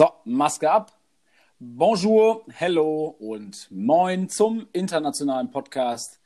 [0.00, 0.98] So, Maske ab.
[1.58, 6.18] Bonjour, hello und moin zum internationalen Podcast.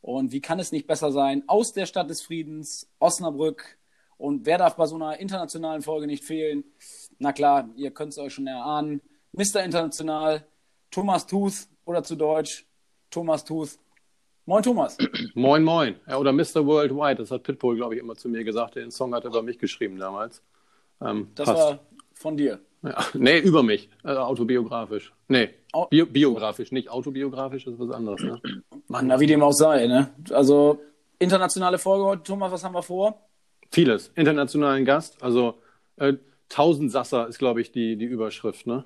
[0.00, 1.44] Und wie kann es nicht besser sein?
[1.46, 3.78] Aus der Stadt des Friedens, Osnabrück.
[4.16, 6.64] Und wer darf bei so einer internationalen Folge nicht fehlen?
[7.20, 9.00] Na klar, ihr könnt es euch schon erahnen.
[9.30, 9.62] Mr.
[9.62, 10.44] International,
[10.90, 12.66] Thomas Tooth oder zu Deutsch
[13.10, 13.78] Thomas Tooth.
[14.44, 14.98] Moin, Thomas.
[15.34, 16.00] Moin, moin.
[16.08, 16.66] Ja, oder Mr.
[16.66, 18.74] Worldwide, das hat Pitbull, glaube ich, immer zu mir gesagt.
[18.74, 20.42] Den Song hat er über mich geschrieben damals.
[21.00, 21.60] Ähm, das passt.
[21.60, 21.78] war
[22.12, 22.60] von dir.
[22.82, 23.90] Ja, nee, über mich.
[24.02, 25.12] Also autobiografisch.
[25.28, 25.50] Nee,
[25.90, 28.22] Bio biografisch, nicht autobiografisch, das ist was anderes.
[28.22, 28.40] Ne?
[28.88, 29.86] Mann, na, wie dem auch sei.
[29.86, 30.10] Ne?
[30.30, 30.80] Also,
[31.18, 33.28] internationale Folge heute, Thomas, was haben wir vor?
[33.70, 34.10] Vieles.
[34.16, 35.22] Internationalen Gast.
[35.22, 35.54] Also,
[35.96, 36.14] äh,
[36.48, 38.84] Sasser ist, glaube ich, die, die Überschrift, ne?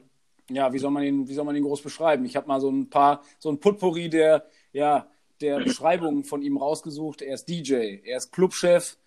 [0.51, 2.27] Ja, wie soll man den, wie soll man den groß beschreiben?
[2.27, 5.07] Ich habe mal so ein paar, so ein Putpourri der, ja,
[5.41, 7.23] der Beschreibungen von ihm rausgesucht.
[7.23, 8.99] Er ist DJ, er ist Clubchef,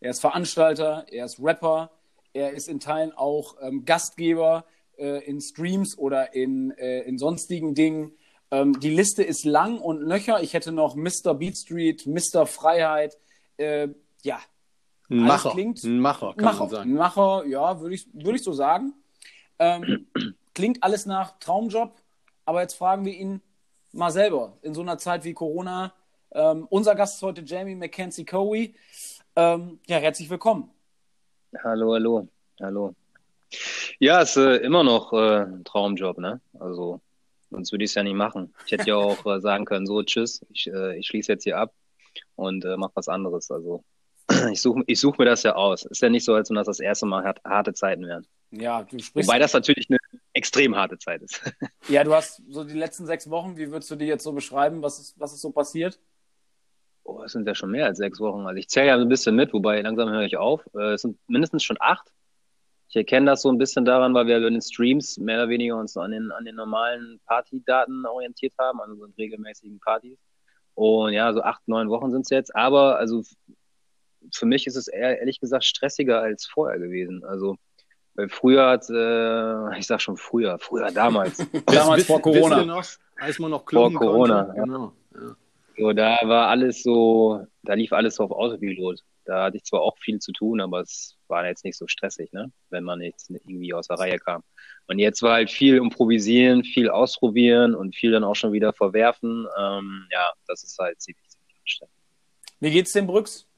[0.00, 1.90] er ist Veranstalter, er ist Rapper,
[2.36, 4.66] er ist in Teilen auch ähm, Gastgeber
[4.98, 8.12] äh, in Streams oder in, äh, in sonstigen Dingen.
[8.50, 10.42] Ähm, die Liste ist lang und nöcher.
[10.42, 11.34] Ich hätte noch Mr.
[11.34, 12.46] Beat Street, Mr.
[12.46, 13.16] Freiheit.
[13.56, 13.88] Äh,
[14.22, 14.38] ja.
[15.08, 15.50] Ein Macher.
[15.50, 16.90] Klingt, ein Macher, kann Macher, man sagen.
[16.90, 18.92] Ein Macher, ja, würde ich, würd ich so sagen.
[19.58, 20.06] Ähm,
[20.54, 21.94] klingt alles nach Traumjob,
[22.44, 23.40] aber jetzt fragen wir ihn
[23.92, 24.58] mal selber.
[24.62, 25.94] In so einer Zeit wie Corona.
[26.32, 28.74] Ähm, unser Gast ist heute Jamie McKenzie Cowie.
[29.36, 30.70] Ähm, ja, herzlich willkommen.
[31.62, 32.28] Hallo, hallo,
[32.60, 32.94] hallo.
[33.98, 36.40] Ja, ist äh, immer noch äh, ein Traumjob, ne?
[36.58, 37.00] Also,
[37.50, 38.54] sonst würde ich es ja nicht machen.
[38.66, 41.58] Ich hätte ja auch äh, sagen können, so, tschüss, ich, äh, ich schließe jetzt hier
[41.58, 41.72] ab
[42.34, 43.50] und äh, mache was anderes.
[43.50, 43.84] Also,
[44.50, 45.84] ich suche ich such mir das ja aus.
[45.84, 48.26] Ist ja nicht so, als wenn das das erste Mal hart, harte Zeiten wären.
[48.50, 49.28] Ja, du sprichst.
[49.28, 49.98] Wobei das natürlich eine
[50.32, 51.40] extrem harte Zeit ist.
[51.88, 54.82] ja, du hast so die letzten sechs Wochen, wie würdest du die jetzt so beschreiben?
[54.82, 55.98] Was ist, was ist so passiert?
[57.06, 58.46] Oh, es sind ja schon mehr als sechs Wochen.
[58.46, 60.62] Also ich zähle ja ein bisschen mit, wobei langsam höre ich auf.
[60.74, 62.12] Äh, es sind mindestens schon acht.
[62.88, 65.76] Ich erkenne das so ein bisschen daran, weil wir in den Streams mehr oder weniger
[65.76, 70.18] uns an den, an den normalen Partydaten orientiert haben, an unseren regelmäßigen Partys.
[70.74, 72.54] Und ja, so acht, neun Wochen sind es jetzt.
[72.54, 73.22] Aber also
[74.32, 77.24] für mich ist es eher, ehrlich gesagt stressiger als vorher gewesen.
[77.24, 77.56] Also
[78.16, 81.36] weil früher hat, äh, ich sag schon früher, früher damals.
[81.66, 82.64] damals vor Corona.
[82.64, 82.84] Noch,
[83.16, 84.44] als man noch vor Corona.
[84.44, 84.60] Konnte.
[84.60, 84.92] Genau.
[85.14, 85.36] Ja.
[85.76, 89.02] So, da war alles so, da lief alles so auf Autopilot.
[89.26, 92.32] Da hatte ich zwar auch viel zu tun, aber es war jetzt nicht so stressig,
[92.32, 92.52] ne?
[92.70, 94.42] wenn man jetzt irgendwie aus der Reihe kam.
[94.86, 99.46] Und jetzt war halt viel improvisieren, viel ausprobieren und viel dann auch schon wieder verwerfen.
[99.58, 101.94] Ähm, ja, das ist halt ziemlich, ziemlich anstrengend.
[102.60, 103.48] Wie geht's den Brücks?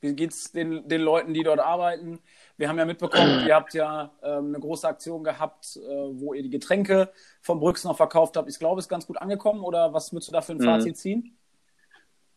[0.00, 2.20] Wie geht's den, den Leuten, die dort arbeiten?
[2.56, 6.42] Wir haben ja mitbekommen, ihr habt ja ähm, eine große Aktion gehabt, äh, wo ihr
[6.42, 7.12] die Getränke
[7.42, 8.48] vom Brücks noch verkauft habt.
[8.48, 10.64] Ich glaube, es ist ganz gut angekommen oder was würdest du da für ein mhm.
[10.64, 11.38] Fazit ziehen?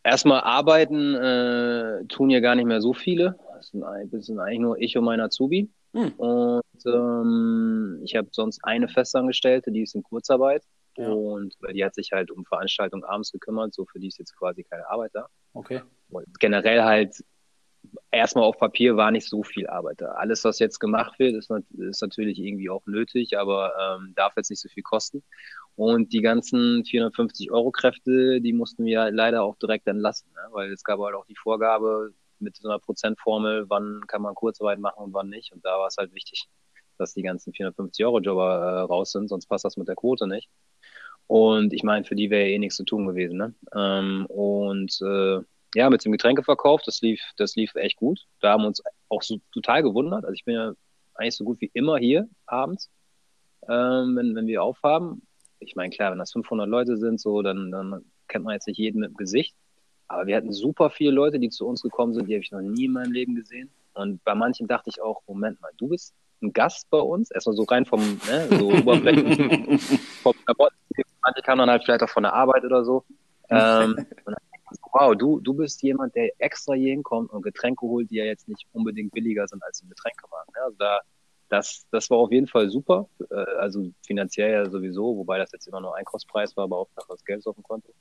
[0.04, 3.38] Erstmal arbeiten äh, tun ja gar nicht mehr so viele.
[3.56, 5.70] Das sind, das sind eigentlich nur ich und mein Azubi.
[5.94, 6.14] Hm.
[6.14, 10.64] Und ähm, ich habe sonst eine Festangestellte, die ist in Kurzarbeit.
[10.98, 11.10] Ja.
[11.10, 14.36] Und weil die hat sich halt um Veranstaltungen abends gekümmert, so für die ist jetzt
[14.36, 15.28] quasi keine Arbeit da.
[15.54, 15.82] Okay.
[16.10, 17.24] Und generell halt
[18.12, 20.12] erstmal auf Papier war nicht so viel Arbeit da.
[20.12, 24.50] Alles, was jetzt gemacht wird, ist, ist natürlich irgendwie auch nötig, aber ähm, darf jetzt
[24.50, 25.24] nicht so viel kosten.
[25.76, 30.42] Und die ganzen 450 Euro Kräfte, die mussten wir leider auch direkt entlassen, ne?
[30.52, 34.80] weil es gab halt auch die Vorgabe mit so einer Prozentformel, wann kann man Kurzarbeit
[34.80, 35.54] machen und wann nicht.
[35.54, 36.50] Und da war es halt wichtig,
[36.98, 40.28] dass die ganzen 450 Euro Jobber äh, raus sind, sonst passt das mit der Quote
[40.28, 40.50] nicht.
[41.28, 43.38] Und ich meine, für die wäre eh nichts zu tun gewesen.
[43.38, 43.54] Ne?
[43.74, 45.40] Ähm, und äh,
[45.76, 48.26] ja, mit dem Getränkeverkauf, das lief, das lief echt gut.
[48.42, 50.26] Da haben wir uns auch so total gewundert.
[50.26, 50.74] Also ich bin ja
[51.14, 52.90] eigentlich so gut wie immer hier abends,
[53.70, 55.22] ähm, wenn, wenn wir aufhaben
[55.62, 58.78] ich meine, klar, wenn das 500 Leute sind, so, dann, dann kennt man jetzt nicht
[58.78, 59.56] jeden mit dem Gesicht.
[60.08, 62.62] Aber wir hatten super viele Leute, die zu uns gekommen sind, die habe ich noch
[62.62, 63.70] nie in meinem Leben gesehen.
[63.94, 67.32] Und bei manchen dachte ich auch, Moment mal, du bist ein Gast bei uns?
[67.32, 69.82] Erstmal so rein vom, ne, so oberflächlich.
[70.22, 73.06] vom Manche kamen dann halt vielleicht auch von der Arbeit oder so.
[73.50, 73.96] Ähm,
[74.26, 74.36] und dann,
[74.92, 78.48] wow, du, du bist jemand, der extra hier hinkommt und Getränke holt, die ja jetzt
[78.48, 80.50] nicht unbedingt billiger sind als im Getränkemarkt.
[80.56, 80.62] Ne?
[80.64, 81.00] Also da,
[81.52, 83.10] das, das war auf jeden Fall super.
[83.30, 87.26] Äh, also finanziell ja sowieso, wobei das jetzt immer nur Einkaufspreis war, aber auch das
[87.26, 87.94] Geld auf dem Konto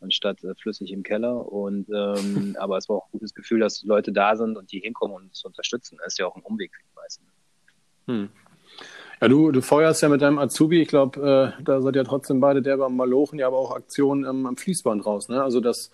[0.00, 1.50] anstatt äh, flüssig im Keller.
[1.50, 4.80] Und ähm, aber es war auch ein gutes Gefühl, dass Leute da sind und die
[4.80, 5.96] hinkommen und uns unterstützen.
[5.98, 7.24] Das ist ja auch ein Umweg für die meisten.
[8.08, 8.28] Hm.
[9.22, 12.40] Ja, du, du feuerst ja mit deinem Azubi, ich glaube, äh, da seid ihr trotzdem
[12.40, 15.42] beide der beim Malochen, ja aber auch Aktionen ähm, am Fließband raus, ne?
[15.42, 15.92] Also das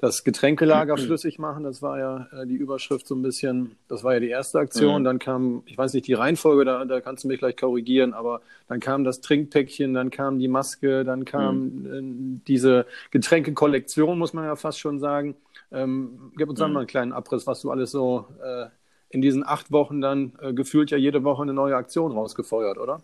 [0.00, 4.14] das Getränkelager flüssig machen, das war ja äh, die Überschrift so ein bisschen, das war
[4.14, 5.02] ja die erste Aktion.
[5.02, 5.04] Mhm.
[5.04, 8.40] Dann kam, ich weiß nicht die Reihenfolge, da, da kannst du mich gleich korrigieren, aber
[8.66, 12.36] dann kam das Trinkpäckchen, dann kam die Maske, dann kam mhm.
[12.38, 15.36] äh, diese Getränkekollektion, muss man ja fast schon sagen.
[15.70, 16.74] Ähm, gib uns dann mhm.
[16.74, 18.66] mal einen kleinen Abriss, was du alles so äh,
[19.10, 23.02] in diesen acht Wochen dann äh, gefühlt ja jede Woche eine neue Aktion rausgefeuert, oder?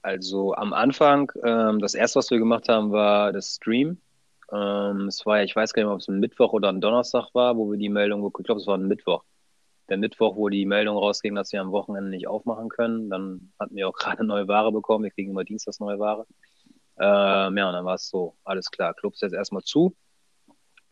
[0.00, 3.98] Also am Anfang, ähm, das erste, was wir gemacht haben, war das Stream.
[4.52, 7.34] Ähm, es war ja, ich weiß gar nicht ob es ein Mittwoch oder ein Donnerstag
[7.34, 9.24] war, wo wir die Meldung, ich glaube, es war ein Mittwoch.
[9.88, 13.10] Der Mittwoch, wo die Meldung rausging, dass wir am Wochenende nicht aufmachen können.
[13.10, 15.04] Dann hatten wir auch gerade neue Ware bekommen.
[15.04, 16.26] Wir kriegen immer Dienstags neue Ware.
[16.98, 19.94] Ähm, ja, und dann war es so, alles klar, Clubs jetzt erstmal zu.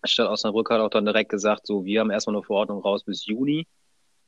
[0.05, 3.25] Stadt Osnabrück hat auch dann direkt gesagt, so, wir haben erstmal eine Verordnung raus bis
[3.25, 3.67] Juni.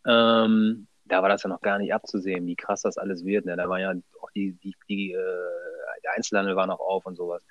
[0.06, 3.44] Ähm, da war das ja noch gar nicht abzusehen, wie krass das alles wird.
[3.44, 3.56] Ne?
[3.56, 7.44] Da war ja auch die, die, die äh, der Einzelhandel war noch auf und sowas.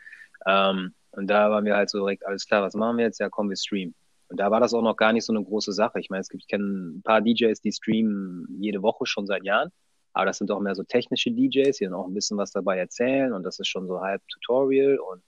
[0.45, 3.19] Ähm, und da waren wir halt so direkt, alles klar, was machen wir jetzt?
[3.19, 3.95] Ja, kommen wir streamen.
[4.27, 5.99] Und da war das auch noch gar nicht so eine große Sache.
[5.99, 9.43] Ich meine, es gibt, ich kenne ein paar DJs, die streamen jede Woche schon seit
[9.43, 9.69] Jahren.
[10.13, 12.77] Aber das sind auch mehr so technische DJs, die dann auch ein bisschen was dabei
[12.77, 13.33] erzählen.
[13.33, 14.97] Und das ist schon so halb Tutorial.
[14.97, 15.21] Und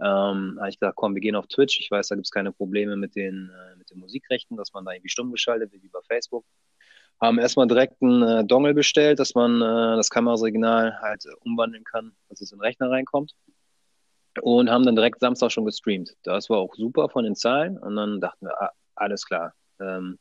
[0.00, 1.80] ähm, habe ich gesagt, komm, wir gehen auf Twitch.
[1.80, 4.84] Ich weiß, da gibt es keine Probleme mit den, äh, mit den Musikrechten, dass man
[4.84, 6.44] da irgendwie stumm geschaltet wird, wie bei Facebook
[7.20, 11.84] haben erstmal direkt einen äh, Dongle bestellt, dass man äh, das Kamerasignal halt äh, umwandeln
[11.84, 13.34] kann, dass es in den Rechner reinkommt.
[14.42, 16.16] Und haben dann direkt Samstag schon gestreamt.
[16.22, 17.78] Das war auch super von den Zahlen.
[17.78, 19.54] Und dann dachten wir, ah, alles klar.
[19.80, 20.18] Ähm,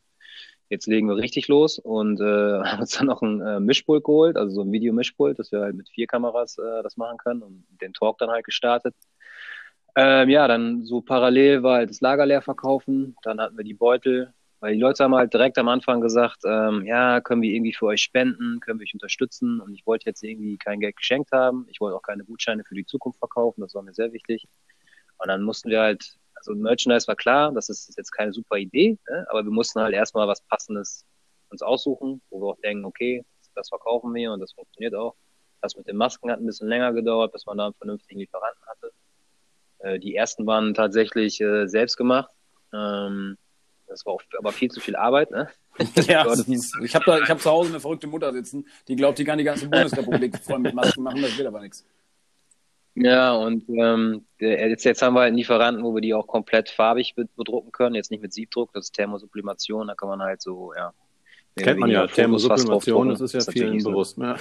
[0.70, 2.24] jetzt legen wir richtig los und äh,
[2.64, 5.76] haben uns dann noch ein äh, Mischpult geholt, also so ein Videomischpult, dass wir halt
[5.76, 8.96] mit vier Kameras äh, das machen können und den Talk dann halt gestartet.
[9.96, 13.16] Ähm, ja, dann so parallel war halt das Lager leer verkaufen.
[13.24, 14.34] Dann hatten wir die Beutel
[14.64, 17.88] weil die Leute haben halt direkt am Anfang gesagt, ähm, ja, können wir irgendwie für
[17.88, 19.60] euch spenden, können wir euch unterstützen.
[19.60, 21.68] Und ich wollte jetzt irgendwie kein Geld geschenkt haben.
[21.70, 23.60] Ich wollte auch keine Gutscheine für die Zukunft verkaufen.
[23.60, 24.48] Das war mir sehr wichtig.
[25.18, 28.98] Und dann mussten wir halt, also Merchandise war klar, das ist jetzt keine super Idee,
[29.10, 29.28] ne?
[29.30, 31.06] aber wir mussten halt erstmal was Passendes
[31.50, 33.26] uns aussuchen, wo wir auch denken, okay,
[33.56, 35.14] das verkaufen wir und das funktioniert auch.
[35.62, 38.66] Das mit den Masken hat ein bisschen länger gedauert, bis man da einen vernünftigen Lieferanten
[38.66, 38.94] hatte.
[39.80, 42.32] Äh, die ersten waren tatsächlich äh, selbst gemacht.
[42.72, 43.38] Ähm,
[43.94, 45.48] das war auch, aber viel zu viel Arbeit, ne?
[46.08, 49.38] ja, ist, ich habe hab zu Hause eine verrückte Mutter sitzen, die glaubt, die kann
[49.38, 51.86] die ganze Bundesrepublik voll mit Masken machen, das wird aber nichts.
[52.96, 56.70] Ja, und ähm, jetzt, jetzt haben wir halt einen Lieferanten, wo wir die auch komplett
[56.70, 57.96] farbig bedrucken können.
[57.96, 60.94] Jetzt nicht mit Siebdruck, das ist Thermosublimation, da kann man halt so, ja.
[61.56, 64.18] Kennt man ja, Thermosublimation, das ist ja vielen bewusst.
[64.18, 64.36] Ja.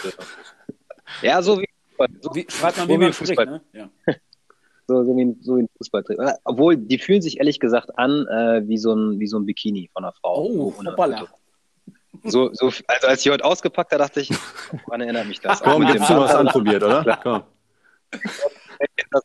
[1.23, 1.69] ja, so wie,
[2.21, 3.47] so, wie schreibt man, wie man Fußball.
[3.47, 3.91] Spricht, ne?
[4.07, 4.15] ja.
[4.89, 6.39] So, so, wie, so wie ein Fußballtrainer.
[6.45, 9.89] Obwohl, die fühlen sich ehrlich gesagt an äh, wie, so ein, wie so ein Bikini
[9.93, 10.45] von einer Frau.
[10.45, 11.27] Oh, hoppala.
[12.25, 14.31] So, so, also als ich heute ausgepackt habe, dachte ich,
[14.87, 15.63] woran erinnert mich das?
[15.63, 17.19] Komm, jetzt du was anprobiert, oder?
[17.23, 17.43] Komm.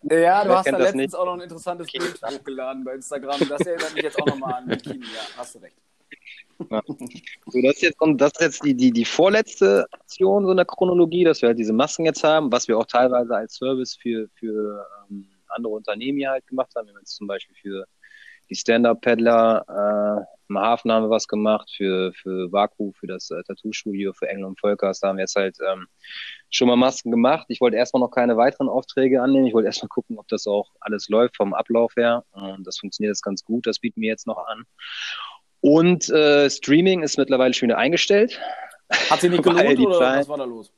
[0.10, 1.16] Ja, du hast da letztens nicht.
[1.16, 3.40] auch noch ein interessantes Bild hochgeladen bei Instagram.
[3.50, 5.04] Das erinnert mich jetzt auch nochmal an Bikini.
[5.06, 5.76] Ja, hast du recht.
[6.70, 6.82] Ja.
[6.88, 10.66] So, das ist jetzt, das ist jetzt die, die, die vorletzte Aktion so in der
[10.66, 14.28] Chronologie, dass wir halt diese Masken jetzt haben, was wir auch teilweise als Service für,
[14.36, 16.88] für ähm, andere Unternehmen hier halt gemacht haben.
[16.88, 17.86] Wir haben jetzt zum Beispiel für
[18.50, 23.44] die Stand-Up-Paddler äh, im Hafen haben wir was gemacht, für, für Vaku, für das äh,
[23.44, 25.02] Tattoo-Studio, für Engel und Völkers.
[25.02, 25.88] Da haben wir jetzt halt ähm,
[26.50, 27.46] schon mal Masken gemacht.
[27.50, 29.48] Ich wollte erstmal noch keine weiteren Aufträge annehmen.
[29.48, 32.24] Ich wollte erstmal gucken, ob das auch alles läuft vom Ablauf her.
[32.32, 33.68] Und das funktioniert jetzt ganz gut.
[33.68, 34.64] Das bieten wir jetzt noch an.
[35.60, 38.40] Und äh, Streaming ist mittlerweile schon wieder eingestellt.
[39.10, 40.72] Hat sie nicht gelohnt oder was war da los?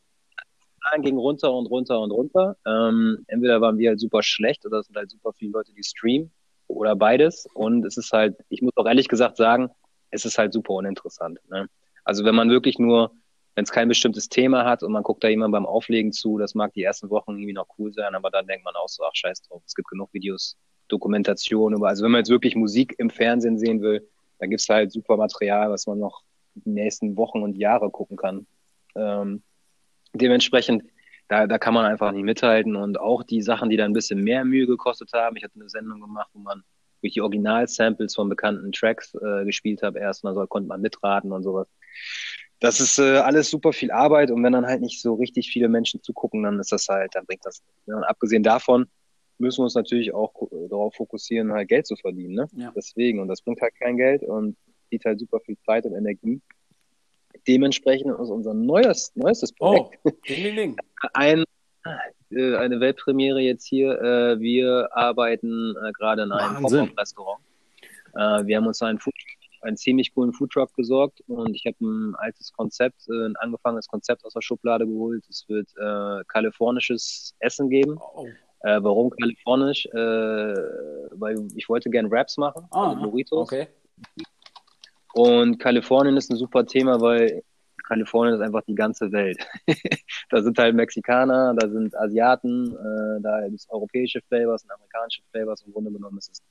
[0.81, 2.57] Zahlen gingen runter und runter und runter.
[2.65, 5.83] Ähm, entweder waren wir halt super schlecht oder es sind halt super viele Leute, die
[5.83, 6.31] streamen
[6.67, 7.47] oder beides.
[7.53, 9.69] Und es ist halt, ich muss auch ehrlich gesagt sagen,
[10.11, 11.39] es ist halt super uninteressant.
[11.49, 11.67] Ne?
[12.03, 13.11] Also wenn man wirklich nur,
[13.55, 16.55] wenn es kein bestimmtes Thema hat und man guckt da jemand beim Auflegen zu, das
[16.55, 19.13] mag die ersten Wochen irgendwie noch cool sein, aber dann denkt man auch so, ach
[19.13, 23.09] scheiß drauf, es gibt genug Videos, Dokumentation über, also wenn man jetzt wirklich Musik im
[23.09, 24.07] Fernsehen sehen will,
[24.39, 26.23] dann gibt es halt super Material, was man noch
[26.55, 28.47] die nächsten Wochen und Jahre gucken kann.
[28.95, 29.43] Ähm,
[30.13, 30.83] dementsprechend,
[31.27, 32.75] da, da kann man einfach nicht mithalten.
[32.75, 35.35] Und auch die Sachen, die da ein bisschen mehr Mühe gekostet haben.
[35.35, 36.63] Ich hatte eine Sendung gemacht, wo man
[37.01, 41.31] durch die Original-Samples von bekannten Tracks äh, gespielt habe erst und dann konnte man mitraten
[41.31, 41.67] und sowas.
[42.59, 45.69] Das ist äh, alles super viel Arbeit und wenn dann halt nicht so richtig viele
[45.69, 47.63] Menschen zugucken, dann ist das halt, dann bringt das.
[47.85, 48.87] Ja, und abgesehen davon
[49.37, 50.33] müssen wir uns natürlich auch
[50.69, 52.35] darauf fokussieren, halt Geld zu verdienen.
[52.35, 52.47] Ne?
[52.57, 52.73] Ja.
[52.75, 54.57] Deswegen, und das bringt halt kein Geld und
[54.89, 56.41] zieht halt super viel Zeit und Energie.
[57.47, 60.77] Dementsprechend ist unser neues, neuestes Projekt oh, ding, ding.
[61.13, 61.43] Ein,
[62.31, 63.99] äh, eine Weltpremiere jetzt hier.
[64.01, 67.39] Äh, wir arbeiten äh, gerade in einem Pop-Up-Restaurant.
[68.13, 69.13] wir haben uns einen, Food,
[69.61, 74.33] einen ziemlich coolen Foodtruck besorgt und ich habe ein altes Konzept, ein angefangenes Konzept aus
[74.33, 75.23] der Schublade geholt.
[75.29, 77.97] Es wird äh, kalifornisches Essen geben.
[77.99, 78.27] Oh.
[78.61, 79.85] Äh, warum kalifornisch?
[79.85, 83.47] Äh, weil ich wollte gerne Raps machen, ah, also Burritos.
[83.47, 83.67] Okay.
[85.13, 87.43] Und Kalifornien ist ein super Thema, weil
[87.89, 89.39] Kalifornien ist einfach die ganze Welt.
[90.29, 95.23] da sind halt Mexikaner, da sind Asiaten, äh, da gibt es europäische Flavors und amerikanische
[95.31, 95.63] Flavors.
[95.63, 96.43] Im Grunde genommen ist es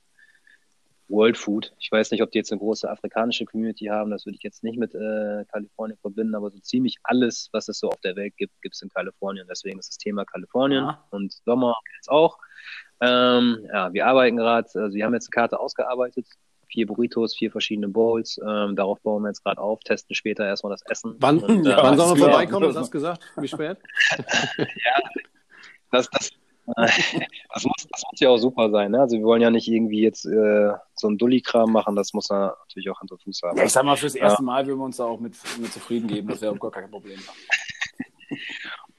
[1.07, 1.73] World Food.
[1.79, 4.63] Ich weiß nicht, ob die jetzt eine große afrikanische Community haben, das würde ich jetzt
[4.63, 8.35] nicht mit äh, Kalifornien verbinden, aber so ziemlich alles, was es so auf der Welt
[8.37, 9.47] gibt, gibt es in Kalifornien.
[9.49, 11.03] Deswegen ist das Thema Kalifornien ja.
[11.09, 12.37] und Sommer jetzt auch.
[13.01, 16.27] Ähm, ja, wir arbeiten gerade, also wir haben jetzt eine Karte ausgearbeitet,
[16.69, 18.39] vier Burritos, vier verschiedene Bowls.
[18.47, 21.15] Ähm, darauf bauen wir jetzt gerade auf, testen später erstmal das Essen.
[21.19, 22.69] Wann, und, äh, wann sollen wir vorbeikommen?
[22.69, 23.23] Was hast du gesagt?
[23.37, 23.77] Wie spät?
[24.57, 24.99] ja,
[25.91, 26.31] das, das,
[26.75, 28.91] das, muss, das muss ja auch super sein.
[28.91, 29.01] Ne?
[29.01, 32.55] Also wir wollen ja nicht irgendwie jetzt äh, so ein Dulli-Kram machen, das muss ja
[32.67, 33.57] natürlich auch Hand und Fuß haben.
[33.57, 36.07] Ja, ich sag mal, fürs erste Mal würden wir uns da auch mit, mit zufrieden
[36.07, 37.19] geben, das wäre gar kein Problem.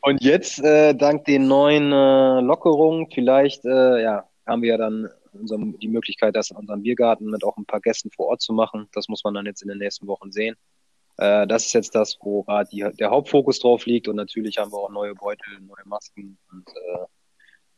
[0.02, 5.10] Und jetzt, äh, dank den neuen äh, Lockerungen, vielleicht äh, ja, haben wir ja dann
[5.32, 8.52] unserem, die Möglichkeit, das in unserem Biergarten mit auch ein paar Gästen vor Ort zu
[8.52, 8.88] machen.
[8.92, 10.56] Das muss man dann jetzt in den nächsten Wochen sehen.
[11.18, 14.08] Äh, das ist jetzt das, wo die, der Hauptfokus drauf liegt.
[14.08, 17.06] Und natürlich haben wir auch neue Beutel, neue Masken und äh,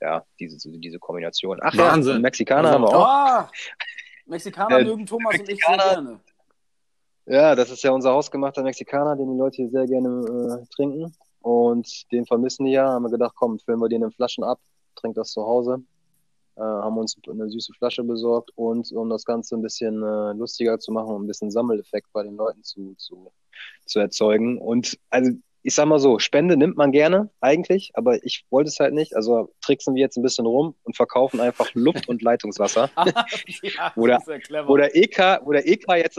[0.00, 1.58] ja, diese, diese Kombination.
[1.62, 2.14] Ach Wahnsinn.
[2.14, 3.48] ja, Mexikaner also, haben wir auch.
[3.48, 3.50] Oh,
[4.26, 6.20] Mexikaner äh, mögen Thomas Mexikaner, und ich sehr gerne.
[7.26, 11.14] Ja, das ist ja unser hausgemachter Mexikaner, den die Leute hier sehr gerne äh, trinken.
[11.40, 12.88] Und den vermissen die ja.
[12.88, 14.58] Haben wir gedacht, komm, füllen wir den in Flaschen ab,
[14.96, 15.82] trinkt das zu Hause.
[16.56, 20.78] Äh, haben uns eine süße Flasche besorgt und um das Ganze ein bisschen äh, lustiger
[20.78, 23.32] zu machen, um ein bisschen Sammeleffekt bei den Leuten zu, zu,
[23.86, 24.58] zu erzeugen.
[24.58, 25.32] Und also
[25.62, 29.14] ich sag mal so, Spende nimmt man gerne eigentlich, aber ich wollte es halt nicht.
[29.14, 32.90] Also tricksen wir jetzt ein bisschen rum und verkaufen einfach Luft- und Leitungswasser.
[33.62, 36.18] ja, wo, der, ja wo, der EK, wo der EK jetzt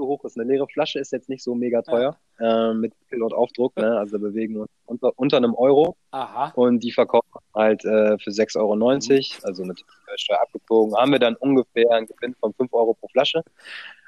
[0.00, 0.38] so hoch ist.
[0.38, 2.70] Eine leere Flasche ist jetzt nicht so mega teuer ja.
[2.70, 3.76] äh, mit Pilot Aufdruck.
[3.76, 3.98] Ne?
[3.98, 5.96] Also bewegen wir uns unter, unter einem Euro.
[6.10, 6.52] Aha.
[6.56, 9.22] Und die verkaufen halt äh, für 6,90 Euro, mhm.
[9.42, 9.84] also mit
[10.16, 10.96] Steuer abgebogen.
[10.96, 13.42] Haben wir dann ungefähr einen Gewinn von 5 Euro pro Flasche.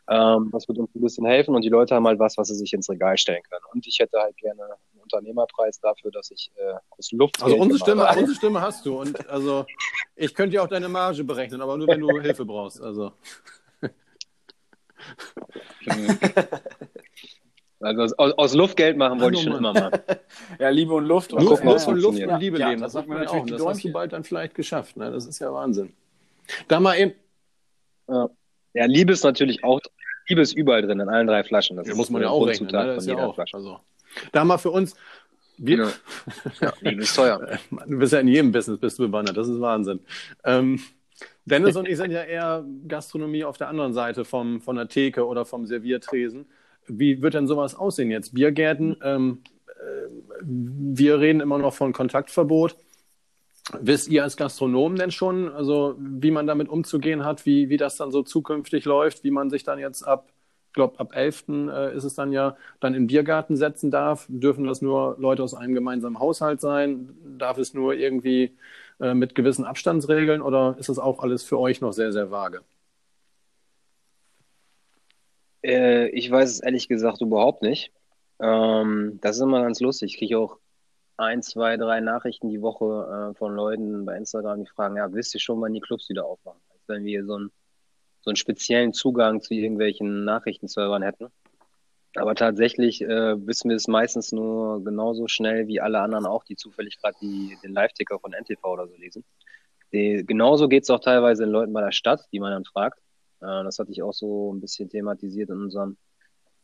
[0.08, 2.56] Ähm, das wird uns ein bisschen helfen und die Leute haben halt was, was sie
[2.56, 3.62] sich ins Regal stellen können.
[3.72, 7.40] Und ich hätte halt gerne einen Unternehmerpreis dafür, dass ich äh, aus Luft.
[7.42, 9.64] Also unsere Stimme, unsere Stimme hast du und also
[10.16, 12.80] ich könnte ja auch deine Marge berechnen, aber nur wenn du Hilfe brauchst.
[12.82, 13.12] Also.
[17.82, 19.90] Also aus, aus, Luft Geld machen wollte ich schon immer mal.
[20.60, 21.32] ja, Liebe und Luft.
[21.32, 22.80] Und Nur gucken, von Luft und Liebe ja, leben.
[22.80, 23.44] Das, sagt man ja auch.
[23.44, 24.96] Das hast du bald dann vielleicht geschafft.
[24.96, 25.10] Ne?
[25.10, 25.92] Das ist ja Wahnsinn.
[26.68, 27.12] Da mal eben.
[28.08, 28.30] Ja.
[28.74, 29.80] ja, Liebe ist natürlich auch.
[30.28, 31.76] Liebe ist überall drin, in allen drei Flaschen.
[31.76, 32.70] Das ja, muss man ja auch rechnen.
[32.70, 32.86] Ne?
[32.86, 33.36] Das ist ja auch.
[33.36, 33.80] Also,
[34.30, 34.94] da mal für uns.
[35.58, 35.92] Wir, ja.
[36.60, 37.58] ja, Liebe ist teuer.
[37.86, 39.36] Du bist ja in jedem Business bist du bewandert.
[39.36, 40.00] Das ist Wahnsinn.
[40.44, 40.80] Ähm,
[41.44, 45.26] Dennis und ich sind ja eher Gastronomie auf der anderen Seite vom, von der Theke
[45.26, 46.46] oder vom Serviertresen.
[46.86, 48.34] Wie wird denn sowas aussehen jetzt?
[48.34, 52.76] Biergärten, ähm, äh, wir reden immer noch von Kontaktverbot.
[53.80, 57.96] Wisst ihr als Gastronomen denn schon, also wie man damit umzugehen hat, wie, wie das
[57.96, 60.28] dann so zukünftig läuft, wie man sich dann jetzt ab,
[60.68, 61.44] ich glaube ab 11.
[61.48, 64.26] Äh, ist es dann ja, dann in Biergarten setzen darf?
[64.28, 67.10] Dürfen das nur Leute aus einem gemeinsamen Haushalt sein?
[67.38, 68.52] Darf es nur irgendwie
[69.02, 72.62] äh, mit gewissen Abstandsregeln oder ist das auch alles für euch noch sehr, sehr vage?
[75.64, 77.92] Äh, ich weiß es ehrlich gesagt überhaupt nicht.
[78.40, 80.12] Ähm, das ist immer ganz lustig.
[80.12, 80.58] Ich kriege auch
[81.16, 85.34] ein, zwei, drei Nachrichten die Woche äh, von Leuten bei Instagram, die fragen, ja, wisst
[85.34, 86.60] ihr schon, wann die Clubs wieder aufmachen?
[86.70, 87.50] Als wenn wir so, ein,
[88.20, 91.26] so einen speziellen Zugang zu irgendwelchen Nachrichtenservern hätten.
[92.16, 96.56] Aber tatsächlich äh, wissen wir es meistens nur genauso schnell wie alle anderen auch, die
[96.56, 99.24] zufällig gerade den Live-Ticker von NTV oder so lesen.
[99.92, 102.98] Die, genauso geht es auch teilweise den Leuten bei der Stadt, die man dann fragt.
[103.40, 105.96] Äh, das hatte ich auch so ein bisschen thematisiert in unserem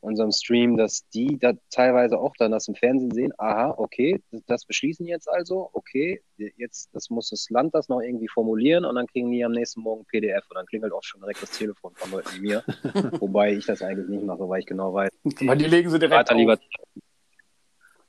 [0.01, 4.65] unserem Stream, dass die da teilweise auch dann das im Fernsehen sehen, aha, okay, das
[4.65, 6.23] beschließen jetzt also, okay,
[6.57, 9.81] jetzt, das muss das Land das noch irgendwie formulieren und dann kriegen die am nächsten
[9.81, 12.65] Morgen PDF und dann klingelt auch schon direkt das Telefon von Leuten wie mir,
[13.21, 15.11] wobei ich das eigentlich nicht mache, weil ich genau weiß.
[15.41, 16.37] Weil die legen sie direkt auf.
[16.37, 16.59] Lieber,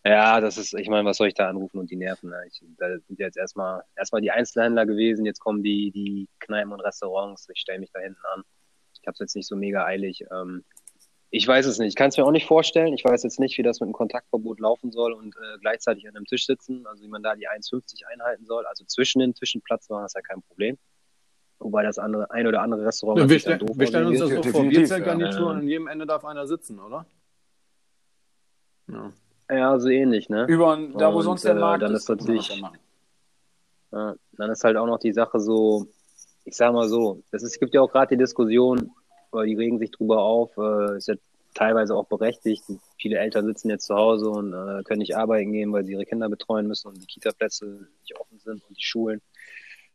[0.06, 2.30] ja, das ist, ich meine, was soll ich da anrufen und die nerven?
[2.30, 2.42] Ne?
[2.48, 6.80] Ich, da sind jetzt erstmal erstmal die Einzelhändler gewesen, jetzt kommen die, die Kneipen und
[6.82, 8.44] Restaurants, ich stelle mich da hinten an.
[9.02, 10.26] Ich habe es jetzt nicht so mega eilig.
[10.32, 10.64] Ähm,
[11.32, 11.90] ich weiß es nicht.
[11.90, 12.94] Ich kann es mir auch nicht vorstellen.
[12.94, 16.16] Ich weiß jetzt nicht, wie das mit dem Kontaktverbot laufen soll und äh, gleichzeitig an
[16.16, 16.88] einem Tisch sitzen.
[16.88, 18.66] Also wie man da die 1,50 einhalten soll.
[18.66, 20.78] Also zwischen den Tischen Platz machen ist ja kein Problem.
[21.60, 23.20] Wobei das andere, ein oder andere Restaurant.
[23.20, 24.64] Ja, wir, stell, wir stellen uns das so vor.
[24.64, 25.46] Bierzeltgarnitur ja.
[25.46, 27.06] und an jedem Ende darf einer sitzen, oder?
[28.88, 29.12] Ja,
[29.52, 30.46] ja so ähnlich, ne?
[30.46, 32.10] Über da, wo und, sonst der äh, Markt dann ist.
[32.10, 32.62] Natürlich,
[33.92, 35.88] ja, dann ist halt auch noch die Sache so,
[36.46, 38.92] ich sag mal so, es gibt ja auch gerade die Diskussion,
[39.34, 41.16] die regen sich drüber auf, äh, ist ja
[41.54, 42.64] teilweise auch berechtigt.
[42.98, 46.06] Viele Eltern sitzen jetzt zu Hause und äh, können nicht arbeiten gehen, weil sie ihre
[46.06, 49.22] Kinder betreuen müssen und die Kita-Plätze nicht offen sind und die Schulen.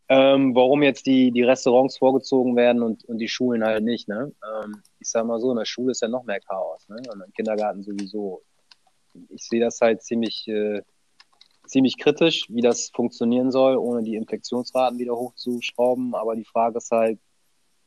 [0.09, 4.33] Ähm, warum jetzt die, die Restaurants vorgezogen werden und, und die Schulen halt nicht, ne?
[4.45, 6.97] Ähm, ich sag mal so, in der Schule ist ja noch mehr Chaos, ne?
[7.11, 8.43] Und im Kindergarten sowieso.
[9.31, 10.83] Ich sehe das halt ziemlich, äh,
[11.67, 16.15] ziemlich kritisch, wie das funktionieren soll, ohne die Infektionsraten wieder hochzuschrauben.
[16.15, 17.19] Aber die Frage ist halt,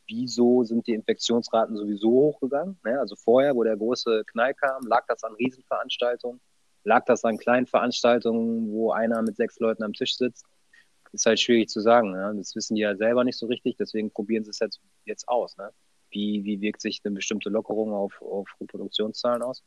[0.07, 2.79] wieso sind die Infektionsraten sowieso hochgegangen?
[2.83, 2.99] Ne?
[2.99, 6.41] Also vorher, wo der große Knall kam, lag das an Riesenveranstaltungen,
[6.83, 10.45] lag das an kleinen Veranstaltungen, wo einer mit sechs Leuten am Tisch sitzt?
[11.13, 12.11] Ist halt schwierig zu sagen.
[12.11, 12.33] Ne?
[12.37, 15.57] Das wissen die ja selber nicht so richtig, deswegen probieren sie es jetzt, jetzt aus.
[15.57, 15.71] Ne?
[16.09, 19.63] Wie, wie wirkt sich eine bestimmte Lockerung auf, auf Reproduktionszahlen aus?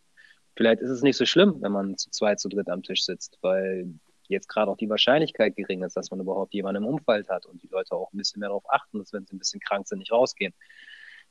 [0.56, 3.38] Vielleicht ist es nicht so schlimm, wenn man zu zweit, zu dritt am Tisch sitzt,
[3.40, 3.94] weil
[4.30, 7.62] jetzt gerade auch die Wahrscheinlichkeit gering ist, dass man überhaupt jemanden im Umfeld hat und
[7.62, 9.98] die Leute auch ein bisschen mehr darauf achten, dass wenn sie ein bisschen krank sind,
[9.98, 10.54] nicht rausgehen.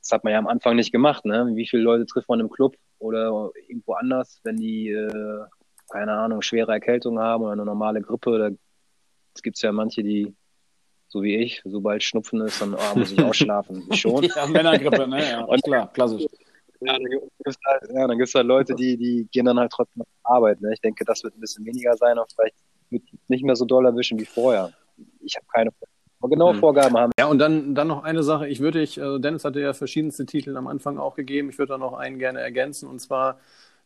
[0.02, 1.26] Das hat man ja am Anfang nicht gemacht.
[1.26, 1.52] Ne?
[1.56, 5.46] Wie viele Leute trifft man im Club oder irgendwo anders, wenn die, äh,
[5.90, 8.38] keine Ahnung, schwere Erkältung haben oder eine normale Grippe?
[8.38, 8.50] Da
[9.42, 10.34] gibt es ja manche, die,
[11.08, 13.88] so wie ich, sobald Schnupfen ist, dann oh, muss ich ausschlafen.
[13.94, 14.24] Schon.
[14.24, 15.30] ja, Männergrippe, ne?
[15.30, 16.26] Ja, und, klar, klassisch.
[16.82, 20.66] Ja, dann gibt es halt, ja, halt Leute, die, die gehen dann halt trotzdem arbeiten.
[20.66, 20.74] Ne?
[20.74, 22.56] Ich denke, das wird ein bisschen weniger sein und vielleicht
[23.28, 24.72] nicht mehr so doll erwischen wie vorher.
[25.22, 25.72] Ich habe keine
[26.28, 26.60] genaue hm.
[26.60, 27.12] Vorgaben haben.
[27.18, 28.48] Ja, und dann, dann noch eine Sache.
[28.50, 31.50] Ich würde dich, also Dennis hatte ja verschiedenste Titel am Anfang auch gegeben.
[31.50, 33.40] Ich würde da noch einen gerne ergänzen und zwar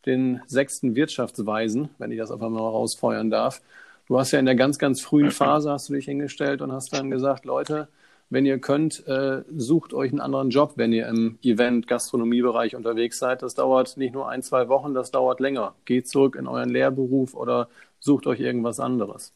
[0.06, 3.62] den sechsten Wirtschaftsweisen, wenn ich das einfach mal rausfeuern darf.
[4.08, 6.92] Du hast ja in der ganz, ganz frühen Phase hast du dich hingestellt und hast
[6.94, 7.88] dann gesagt, Leute,
[8.30, 13.44] wenn ihr könnt, äh, sucht euch einen anderen Job, wenn ihr im Event-Gastronomiebereich unterwegs seid.
[13.44, 15.76] Das dauert nicht nur ein, zwei Wochen, das dauert länger.
[15.86, 17.70] Geht zurück in euren Lehrberuf oder
[18.04, 19.34] sucht euch irgendwas anderes.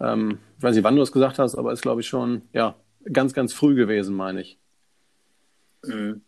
[0.00, 2.74] Ähm, ich weiß nicht, wann du es gesagt hast, aber ist, glaube ich, schon ja,
[3.12, 4.58] ganz, ganz früh gewesen, meine ich.
[5.84, 6.22] Mhm.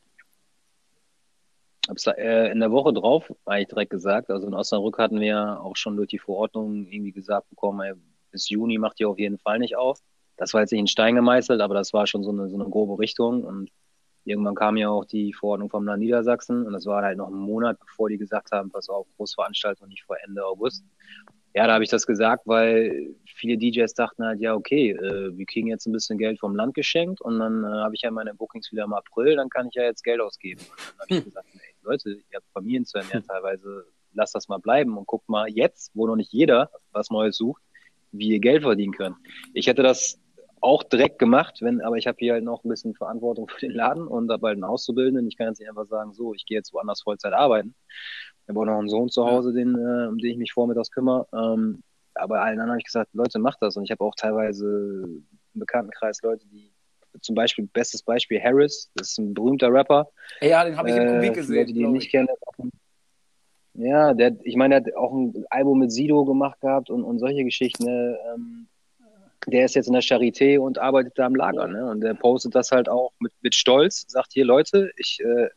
[2.04, 4.30] Da, äh, in der Woche drauf eigentlich direkt gesagt.
[4.30, 7.94] Also in Osnabrück hatten wir auch schon durch die Verordnung irgendwie gesagt bekommen, ey,
[8.30, 9.98] bis Juni macht ihr auf jeden Fall nicht auf.
[10.36, 12.70] Das war jetzt nicht in Stein gemeißelt, aber das war schon so eine, so eine
[12.70, 13.42] grobe Richtung.
[13.42, 13.70] Und
[14.24, 17.34] irgendwann kam ja auch die Verordnung vom Land Niedersachsen und das war halt noch ein
[17.34, 20.84] Monat, bevor die gesagt haben, pass auf, Großveranstaltung nicht vor Ende August.
[21.54, 25.46] Ja, da habe ich das gesagt, weil viele DJs dachten halt, ja, okay, äh, wir
[25.46, 28.34] kriegen jetzt ein bisschen Geld vom Land geschenkt und dann äh, habe ich ja meine
[28.34, 30.60] Bookings wieder im April, dann kann ich ja jetzt Geld ausgeben.
[30.60, 31.24] Und dann habe ich hm.
[31.24, 35.28] gesagt, ey, Leute, ihr habt Familien zu ernähren teilweise, lasst das mal bleiben und guckt
[35.28, 37.62] mal jetzt, wo noch nicht jeder was Neues sucht,
[38.12, 39.16] wie ihr Geld verdienen könnt.
[39.52, 40.20] Ich hätte das
[40.60, 43.72] auch direkt gemacht, wenn, aber ich habe hier halt noch ein bisschen Verantwortung für den
[43.72, 45.26] Laden und habe halt einen Auszubildenden.
[45.26, 47.74] Ich kann jetzt nicht einfach sagen, so, ich gehe jetzt woanders Vollzeit arbeiten.
[48.50, 50.90] Ich habe auch noch einen Sohn zu Hause, den, äh, um den ich mich vormittags
[50.90, 51.24] kümmere.
[51.32, 51.84] Ähm,
[52.14, 53.76] aber allen anderen habe ich gesagt, Leute, macht das.
[53.76, 56.72] Und ich habe auch teilweise im Bekanntenkreis Leute, die
[57.20, 60.08] zum Beispiel, bestes Beispiel, Harris, das ist ein berühmter Rapper.
[60.40, 61.56] Ja, den habe ich im Kubik äh, gesehen.
[61.58, 62.26] Leute, die ihn nicht kennen.
[63.74, 67.20] Ja, der, ich meine, der hat auch ein Album mit Sido gemacht gehabt und, und
[67.20, 67.84] solche Geschichten.
[67.84, 68.18] Ne?
[68.34, 68.66] Ähm,
[69.46, 71.68] der ist jetzt in der Charité und arbeitet da im Lager.
[71.68, 71.88] Ne?
[71.88, 75.50] Und der postet das halt auch mit, mit Stolz, sagt hier, Leute, ich, äh,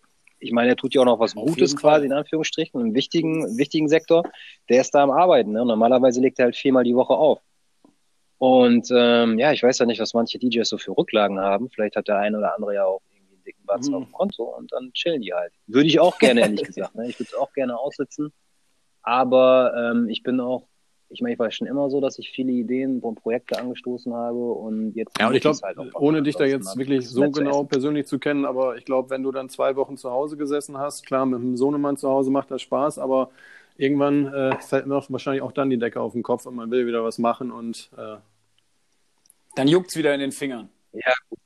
[0.43, 3.87] ich meine, er tut ja auch noch was Gutes quasi, in Anführungsstrichen, im wichtigen, wichtigen
[3.87, 4.23] Sektor.
[4.69, 5.51] Der ist da am Arbeiten.
[5.53, 5.65] Ne?
[5.65, 7.39] Normalerweise legt er halt viermal die Woche auf.
[8.37, 11.69] Und ähm, ja, ich weiß ja nicht, was manche DJs so für Rücklagen haben.
[11.69, 13.97] Vielleicht hat der eine oder andere ja auch irgendwie einen dicken Batzen mhm.
[13.97, 15.53] auf dem Konto und dann chillen die halt.
[15.67, 16.93] Würde ich auch gerne, ehrlich gesagt.
[16.95, 17.07] Ne?
[17.07, 18.33] Ich würde es auch gerne aussitzen.
[19.01, 20.67] Aber ähm, ich bin auch
[21.13, 24.51] ich meine, ich war schon immer so, dass ich viele Ideen und Projekte angestoßen habe
[24.51, 25.19] und jetzt.
[25.19, 28.45] Ja, und ich glaube, halt ohne dich da jetzt wirklich so genau persönlich zu kennen,
[28.45, 31.55] aber ich glaube, wenn du dann zwei Wochen zu Hause gesessen hast, klar, mit einem
[31.55, 33.29] Sohnemann zu Hause macht das Spaß, aber
[33.77, 36.87] irgendwann äh, fällt mir wahrscheinlich auch dann die Decke auf den Kopf und man will
[36.87, 37.89] wieder was machen und.
[37.97, 38.17] Äh,
[39.55, 40.69] dann juckt es wieder in den Fingern.
[40.93, 41.39] Ja, gut.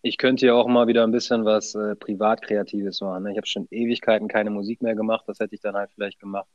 [0.00, 3.24] Ich könnte ja auch mal wieder ein bisschen was äh, Privat-Kreatives machen.
[3.24, 3.32] Ne?
[3.32, 5.24] Ich habe schon Ewigkeiten keine Musik mehr gemacht.
[5.26, 6.48] Das hätte ich dann halt vielleicht gemacht.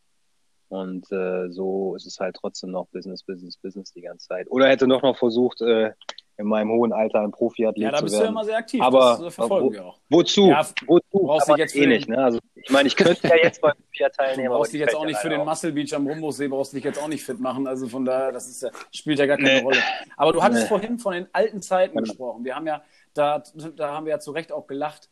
[0.72, 4.50] Und äh, so ist es halt trotzdem noch Business, Business, Business die ganze Zeit.
[4.50, 5.92] Oder hätte noch noch versucht, äh,
[6.38, 7.94] in meinem hohen Alter ein Profiathlet zu werden.
[7.94, 8.82] Ja, da bist du ja immer sehr aktiv.
[8.82, 10.00] Aber das verfolgen wo, wir auch.
[10.10, 10.48] Wozu?
[10.48, 11.04] Ja, wozu?
[11.12, 12.08] Brauchst du jetzt eh nicht.
[12.08, 12.18] Ne?
[12.18, 14.48] Also ich meine, ich könnte ja jetzt bei Olympia teilnehmen.
[14.48, 17.04] Du brauchst dich jetzt auch nicht für den Muscle Beach am Rumbuchsee, brauchst dich jetzt
[17.04, 17.68] auch nicht fit machen.
[17.68, 19.62] Also von daher, das ist ja, spielt ja gar keine nee.
[19.62, 19.80] Rolle.
[20.16, 20.68] Aber du hattest nee.
[20.70, 22.08] vorhin von den alten Zeiten genau.
[22.08, 22.46] gesprochen.
[22.46, 22.82] Wir haben ja,
[23.14, 23.44] da,
[23.76, 25.10] da haben wir ja zu Recht auch gelacht.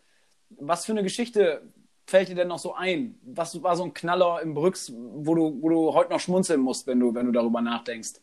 [0.58, 1.64] Was für eine Geschichte
[2.10, 3.20] fällt dir denn noch so ein?
[3.24, 6.88] Was war so ein Knaller im Brücks, wo du, wo du heute noch schmunzeln musst,
[6.88, 8.14] wenn du, wenn du darüber nachdenkst?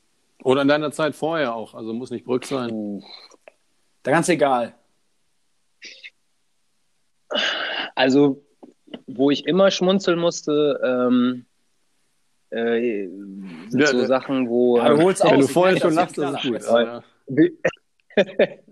[0.42, 3.02] Oder in deiner Zeit vorher auch, also muss nicht Brück sein.
[4.02, 4.74] Da ganz egal.
[7.94, 8.44] Also,
[9.06, 11.46] wo ich immer schmunzeln musste, ähm,
[12.50, 13.08] äh,
[13.68, 14.06] sind ja, so ja.
[14.06, 14.78] Sachen, wo.
[14.78, 16.62] Ja, du holst Wenn du vorher schon lachst, das ist gut.
[16.62, 17.02] Ja.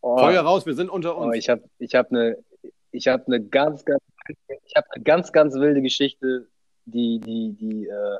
[0.00, 0.18] oh.
[0.18, 1.28] Feuer raus, wir sind unter uns.
[1.28, 2.38] Oh, ich habe ich hab eine
[2.92, 4.02] ich hab ne ganz, ganz
[4.48, 6.48] ich habe eine ganz, ganz wilde Geschichte,
[6.84, 7.86] die, die, die.
[7.86, 8.18] Äh,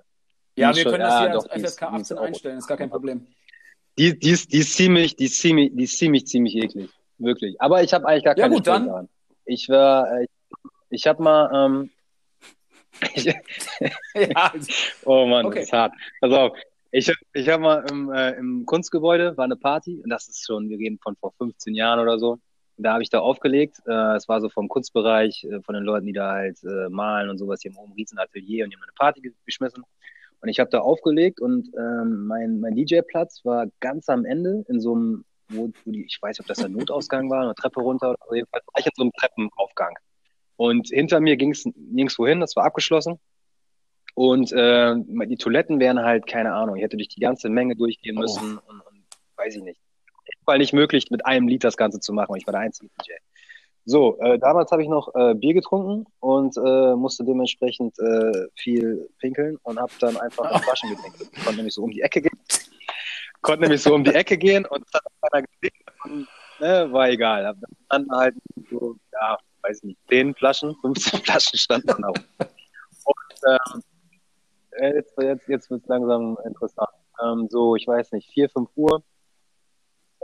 [0.56, 3.26] ja, wir schon, können das hier doch, als FSK 18 einstellen, ist gar kein Problem.
[3.98, 6.90] Die, die, ist, die ist ziemlich, die ist ziemlich, die ist ziemlich, ziemlich eklig.
[7.18, 7.60] Wirklich.
[7.60, 8.86] Aber ich habe eigentlich gar keine ja, gut, dann.
[8.86, 9.08] Daran.
[9.44, 10.30] Ich war, äh, ich,
[10.90, 11.90] ich habe mal, ähm,
[13.14, 13.34] ja.
[15.04, 15.60] oh Mann, okay.
[15.60, 15.92] das ist hart.
[16.20, 16.58] Pass auf.
[16.92, 20.68] Ich, ich habe mal im, äh, im Kunstgebäude, war eine Party, und das ist schon,
[20.68, 22.40] wir reden von vor 15 Jahren oder so
[22.82, 23.78] da habe ich da aufgelegt.
[23.86, 27.30] Äh, es war so vom Kunstbereich, äh, von den Leuten, die da halt äh, malen
[27.30, 27.60] und sowas.
[27.60, 29.84] Die haben oben riesen Atelier und die haben eine Party geschmissen.
[30.40, 34.80] Und ich habe da aufgelegt und ähm, mein, mein DJ-Platz war ganz am Ende in
[34.80, 37.80] so einem, wo, wo die, ich weiß nicht, ob das ein Notausgang war, eine Treppe
[37.80, 39.94] runter, oder jedenfalls war ich in so einem Treppenaufgang.
[40.56, 43.18] Und hinter mir ging es nirgendwo hin, das war abgeschlossen.
[44.14, 44.94] Und äh,
[45.26, 48.20] die Toiletten wären halt, keine Ahnung, ich hätte durch die ganze Menge durchgehen oh.
[48.20, 48.70] müssen oh.
[48.70, 49.04] und, und
[49.36, 49.80] weiß ich nicht.
[50.50, 52.34] Fall nicht möglich, mit einem Lied das Ganze zu machen.
[52.34, 53.12] Ich war der einzige DJ.
[53.84, 59.08] So, äh, damals habe ich noch äh, Bier getrunken und äh, musste dementsprechend äh, viel
[59.20, 61.30] pinkeln und habe dann einfach in Flaschen gepinkelt.
[61.44, 62.36] Konnte nämlich so um die Ecke gehen.
[63.42, 67.08] Konnte nämlich so um die Ecke gehen und das hat keiner gesehen und ne, war
[67.08, 67.46] egal.
[67.46, 67.56] Hab
[67.88, 68.34] dann halt
[68.70, 72.14] so, ja, weiß ich nicht, 10 Flaschen, 15 Flaschen standen dann auch.
[73.04, 73.82] Und ähm,
[74.80, 76.90] jetzt, jetzt, jetzt wird es langsam interessant.
[77.22, 79.04] Ähm, so, ich weiß nicht, 4, 5 Uhr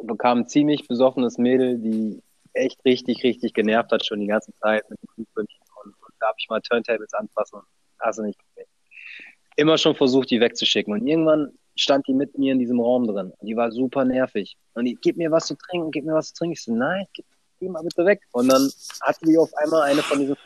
[0.02, 4.88] bekam ein ziemlich besoffenes Mädel, die echt richtig, richtig genervt hat schon die ganze Zeit
[4.90, 5.48] mit dem und,
[5.84, 7.66] und da habe ich mal Turntables anfassen und
[8.00, 8.68] hast du nicht gesehen.
[9.56, 13.32] Immer schon versucht, die wegzuschicken und irgendwann stand die mit mir in diesem Raum drin
[13.36, 16.28] und die war super nervig und die, gib mir was zu trinken, gib mir was
[16.28, 16.52] zu trinken.
[16.54, 17.26] Ich so, nein, gib,
[17.58, 18.22] geh mal bitte weg.
[18.32, 18.70] Und dann
[19.02, 20.36] hatte die auf einmal eine von diesen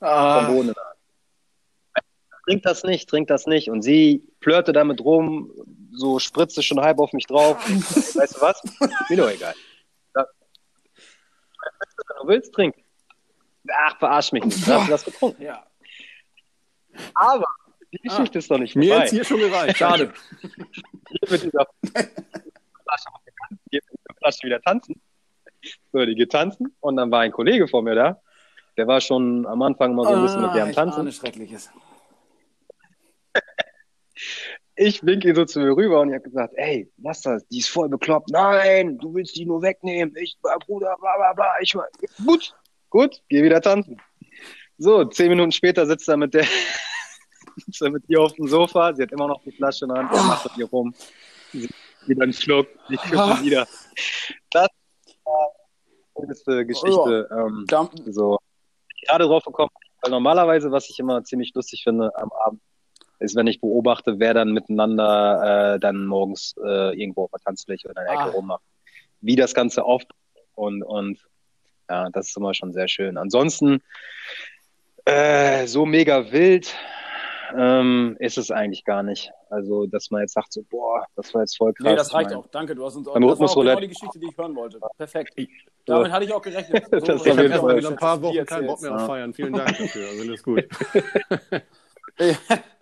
[0.00, 0.46] ah.
[0.48, 0.76] der Hand
[2.46, 3.70] trink das nicht, trink das nicht.
[3.70, 5.50] Und sie flirte damit rum,
[5.96, 7.56] so spritzte schon halb auf mich drauf.
[7.68, 8.62] weißt du was?
[9.08, 9.54] Mir doch egal.
[10.14, 10.24] Wenn
[12.22, 12.74] du willst, trink.
[13.68, 14.66] Ach, verarsch mich nicht.
[14.66, 15.42] Hast du das getrunken?
[15.42, 15.66] Ja.
[17.14, 17.46] Aber
[17.92, 18.88] die Geschichte ah, ist doch nicht vorbei.
[18.88, 19.76] Mir jetzt hier schon gereicht.
[19.76, 20.12] Schade.
[20.40, 23.08] Hier mit dieser Flasche,
[23.70, 25.00] hier mit dieser Flasche wieder tanzen.
[25.92, 28.20] So, die geht tanzen und dann war ein Kollege vor mir da.
[28.76, 31.10] Der war schon am Anfang mal so ein bisschen ah, mit der am Tanzen.
[31.10, 31.70] Schreckliches
[34.76, 37.46] ich winke ihn so zu mir rüber und ich habe gesagt, ey, was das?
[37.48, 38.30] Die ist voll bekloppt.
[38.30, 40.14] Nein, du willst die nur wegnehmen.
[40.16, 40.36] Ich,
[40.66, 41.46] Bruder, bla bla bla.
[41.60, 41.88] Ich war,
[42.24, 42.54] gut,
[42.90, 44.00] gut, geh wieder tanzen.
[44.78, 46.44] So, zehn Minuten später sitzt er mit der
[47.56, 48.94] sitzt er mit ihr auf dem Sofa.
[48.94, 50.12] Sie hat immer noch die Flasche in der Hand.
[50.12, 50.94] Er macht mit ihr rum.
[51.52, 51.70] Sie
[52.06, 52.68] wieder einen Schluck.
[52.90, 53.66] Ich küsse wieder.
[54.50, 54.68] Das
[55.24, 55.52] war
[56.20, 57.28] die beste Geschichte.
[57.30, 57.64] Ähm,
[58.12, 58.38] so,
[59.06, 59.70] gerade drauf gekommen.
[60.02, 62.60] Weil normalerweise, was ich immer ziemlich lustig finde am Abend,
[63.18, 67.88] ist, wenn ich beobachte, wer dann miteinander äh, dann morgens äh, irgendwo auf der Tanzfläche
[67.88, 68.30] oder in der Ecke ah.
[68.30, 68.62] rummacht.
[69.20, 70.16] Wie das Ganze aufbaut
[70.54, 71.18] und, und
[71.88, 73.16] ja, das ist immer schon sehr schön.
[73.16, 73.82] Ansonsten
[75.04, 76.74] äh, so mega wild
[77.56, 79.30] ähm, ist es eigentlich gar nicht.
[79.50, 81.86] Also, dass man jetzt sagt so, boah, das war jetzt voll krass.
[81.86, 82.46] Nee, das reicht auch.
[82.48, 84.80] Danke, du hast uns auch, das war auch genau die Geschichte, die ich hören wollte.
[84.96, 85.34] Perfekt.
[85.84, 86.84] Damit hatte ich auch gerechnet.
[86.90, 89.32] So, das ich habe jetzt mal wieder ein paar Wochen keinen Bock mehr auf Feiern.
[89.32, 90.08] Vielen Dank dafür.
[90.08, 90.64] Also, das ist gut.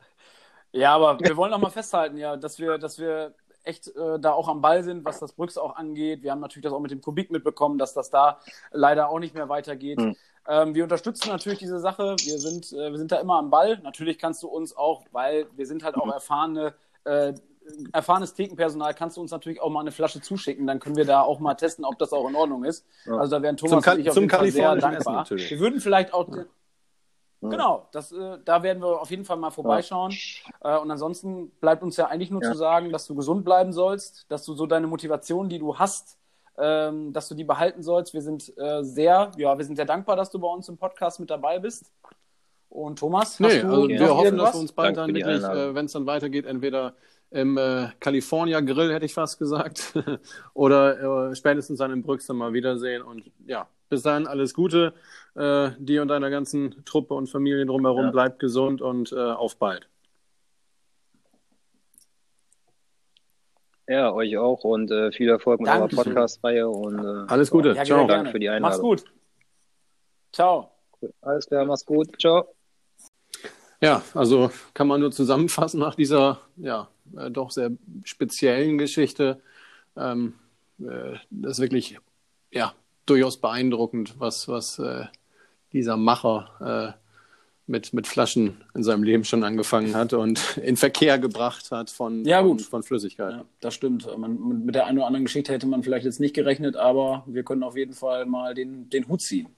[0.75, 4.33] Ja, aber wir wollen auch mal festhalten, ja, dass wir, dass wir echt äh, da
[4.33, 6.23] auch am Ball sind, was das Brücks auch angeht.
[6.23, 8.41] Wir haben natürlich das auch mit dem Kubik mitbekommen, dass das da
[8.73, 9.99] leider auch nicht mehr weitergeht.
[9.99, 10.17] Mhm.
[10.47, 12.17] Ähm, wir unterstützen natürlich diese Sache.
[12.19, 13.79] Wir sind, äh, wir sind da immer am Ball.
[13.83, 16.13] Natürlich kannst du uns auch, weil wir sind halt auch hm.
[16.13, 17.33] erfahrene, äh,
[17.93, 20.67] erfahrenes Thekenpersonal, kannst du uns natürlich auch mal eine Flasche zuschicken.
[20.67, 22.85] Dann können wir da auch mal testen, ob das auch in Ordnung ist.
[23.07, 23.17] Ja.
[23.17, 25.27] Also da wären Thomas zum, und ich auf jeden Fall sehr dankbar.
[25.31, 26.45] Wir würden vielleicht auch ja.
[27.51, 30.13] Genau, das, äh, da werden wir auf jeden Fall mal vorbeischauen.
[30.63, 30.77] Ja.
[30.77, 32.53] Äh, und ansonsten bleibt uns ja eigentlich nur ja.
[32.53, 36.19] zu sagen, dass du gesund bleiben sollst, dass du so deine Motivation, die du hast,
[36.59, 38.15] ähm, dass du die behalten sollst.
[38.15, 41.21] Wir sind äh, sehr, ja, wir sind sehr dankbar, dass du bei uns im Podcast
[41.21, 41.93] mit dabei bist.
[42.69, 44.47] Und Thomas, nee, also wir hoffen, irgendwas?
[44.47, 46.95] dass wir uns bald Dank dann wirklich, äh, wenn es dann weitergeht, entweder
[47.35, 49.93] im äh, California Grill, hätte ich fast gesagt,
[50.55, 53.03] oder äh, spätestens dann im Brüx dann mal wiedersehen.
[53.03, 54.95] Und ja, bis dahin alles Gute
[55.35, 58.07] äh, dir und deiner ganzen Truppe und Familie drumherum.
[58.07, 58.11] Ja.
[58.13, 59.89] Bleibt gesund und äh, auf bald.
[63.89, 65.99] Ja, euch auch und äh, viel Erfolg mit Dankeschön.
[65.99, 67.73] eurer Podcast-Reihe und äh, alles Gute.
[67.73, 68.07] Ja, Ciao.
[68.07, 68.81] Danke für die Einladung.
[68.81, 69.13] Mach's gut.
[70.33, 70.71] Ciao.
[71.21, 72.09] Alles klar, mach's gut.
[72.19, 72.55] Ciao.
[73.83, 77.71] Ja, also kann man nur zusammenfassen nach dieser ja äh, doch sehr
[78.05, 79.41] speziellen Geschichte.
[79.97, 80.35] Ähm,
[80.81, 81.99] äh, das ist wirklich
[82.51, 82.75] ja
[83.07, 85.05] durchaus beeindruckend, was, was äh,
[85.73, 87.01] dieser Macher äh,
[87.67, 92.25] mit, mit Flaschen in seinem Leben schon angefangen hat und in Verkehr gebracht hat von,
[92.25, 92.63] ja, gut.
[92.63, 93.33] von, von Flüssigkeit.
[93.33, 94.07] Ja, das stimmt.
[94.19, 97.43] Man, mit der einen oder anderen Geschichte hätte man vielleicht jetzt nicht gerechnet, aber wir
[97.43, 99.49] können auf jeden Fall mal den, den Hut ziehen.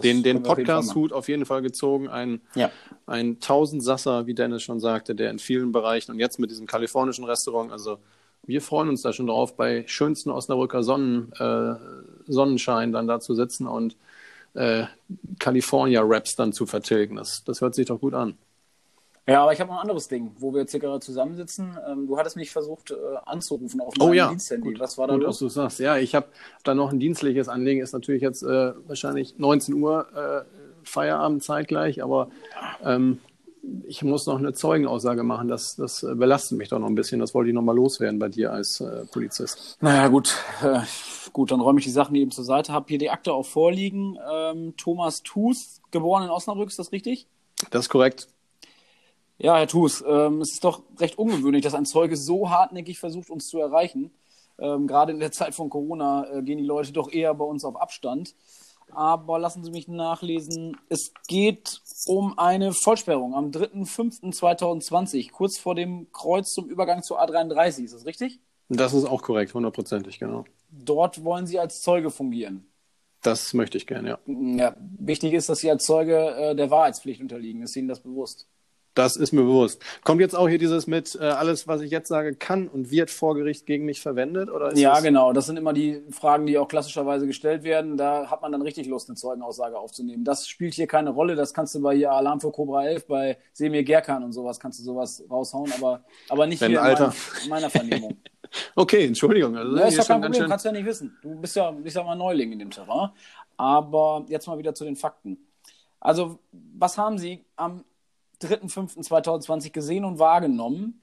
[0.00, 2.08] Den den Podcast-Hut auf jeden Fall gezogen.
[2.08, 2.70] Ein, ja.
[3.06, 7.24] ein Tausendsasser, wie Dennis schon sagte, der in vielen Bereichen und jetzt mit diesem kalifornischen
[7.24, 7.98] Restaurant, also
[8.46, 11.74] wir freuen uns da schon drauf, bei schönsten Osnabrücker Sonnen, äh,
[12.26, 13.96] Sonnenschein dann da zu sitzen und
[14.54, 14.84] äh,
[15.38, 17.16] California Raps dann zu vertilgen.
[17.16, 18.36] Das, das hört sich doch gut an.
[19.26, 21.78] Ja, aber ich habe noch ein anderes Ding, wo wir jetzt hier gerade zusammensitzen.
[21.88, 24.68] Ähm, du hattest mich versucht äh, anzurufen auf Oh meinem ja, Diensthandy.
[24.72, 25.38] gut, Was war da gut, los?
[25.38, 25.78] du sagst.
[25.78, 26.26] Ja, ich habe
[26.62, 27.80] da noch ein dienstliches Anliegen.
[27.80, 30.44] Ist natürlich jetzt äh, wahrscheinlich 19 Uhr äh,
[30.84, 32.28] Feierabend zeitgleich, aber
[32.84, 33.18] ähm,
[33.86, 35.48] ich muss noch eine Zeugenaussage machen.
[35.48, 37.18] Das, das äh, belastet mich doch noch ein bisschen.
[37.20, 39.78] Das wollte ich noch mal loswerden bei dir als äh, Polizist.
[39.80, 40.36] Naja, gut.
[40.62, 40.80] Äh,
[41.32, 42.74] gut, dann räume ich die Sachen eben zur Seite.
[42.74, 44.18] Hab hier die Akte auch vorliegen.
[44.30, 47.26] Ähm, Thomas Thus, geboren in Osnabrück, ist das richtig?
[47.70, 48.28] Das ist korrekt.
[49.38, 53.30] Ja, Herr Thus, ähm, es ist doch recht ungewöhnlich, dass ein Zeuge so hartnäckig versucht,
[53.30, 54.12] uns zu erreichen.
[54.58, 57.64] Ähm, gerade in der Zeit von Corona äh, gehen die Leute doch eher bei uns
[57.64, 58.34] auf Abstand.
[58.90, 60.76] Aber lassen Sie mich nachlesen.
[60.88, 67.84] Es geht um eine Vollsperrung am 3.5.2020, kurz vor dem Kreuz zum Übergang zur A33.
[67.84, 68.40] Ist das richtig?
[68.68, 70.44] Das ist auch korrekt, hundertprozentig, genau.
[70.70, 72.66] Dort wollen Sie als Zeuge fungieren.
[73.22, 74.18] Das möchte ich gerne, ja.
[74.26, 77.62] Ja, wichtig ist, dass Sie als Zeuge äh, der Wahrheitspflicht unterliegen.
[77.62, 78.46] Ist Ihnen das bewusst?
[78.94, 79.82] Das ist mir bewusst.
[80.04, 83.10] Kommt jetzt auch hier dieses mit, äh, alles, was ich jetzt sage, kann und wird
[83.10, 84.48] vor Gericht gegen mich verwendet?
[84.50, 85.02] Oder ist Ja, das...
[85.02, 85.32] genau.
[85.32, 87.96] Das sind immer die Fragen, die auch klassischerweise gestellt werden.
[87.96, 90.22] Da hat man dann richtig Lust, eine Zeugenaussage aufzunehmen.
[90.24, 91.34] Das spielt hier keine Rolle.
[91.34, 94.78] Das kannst du bei hier Alarm für Cobra 11, bei Semir Gerkan und sowas, kannst
[94.78, 98.16] du sowas raushauen, aber, aber nicht Wenn hier in, Alter- mein, in meiner Vernehmung.
[98.76, 99.56] Okay, Entschuldigung.
[99.56, 101.16] Also Ja, ist doch kein Problem, schön- kannst du ja nicht wissen.
[101.22, 103.10] Du bist ja, bist ja mal Neuling in dem Terrain.
[103.56, 105.38] Aber jetzt mal wieder zu den Fakten.
[105.98, 107.82] Also, was haben Sie am
[108.40, 111.00] 3.5.2020 gesehen und wahrgenommen?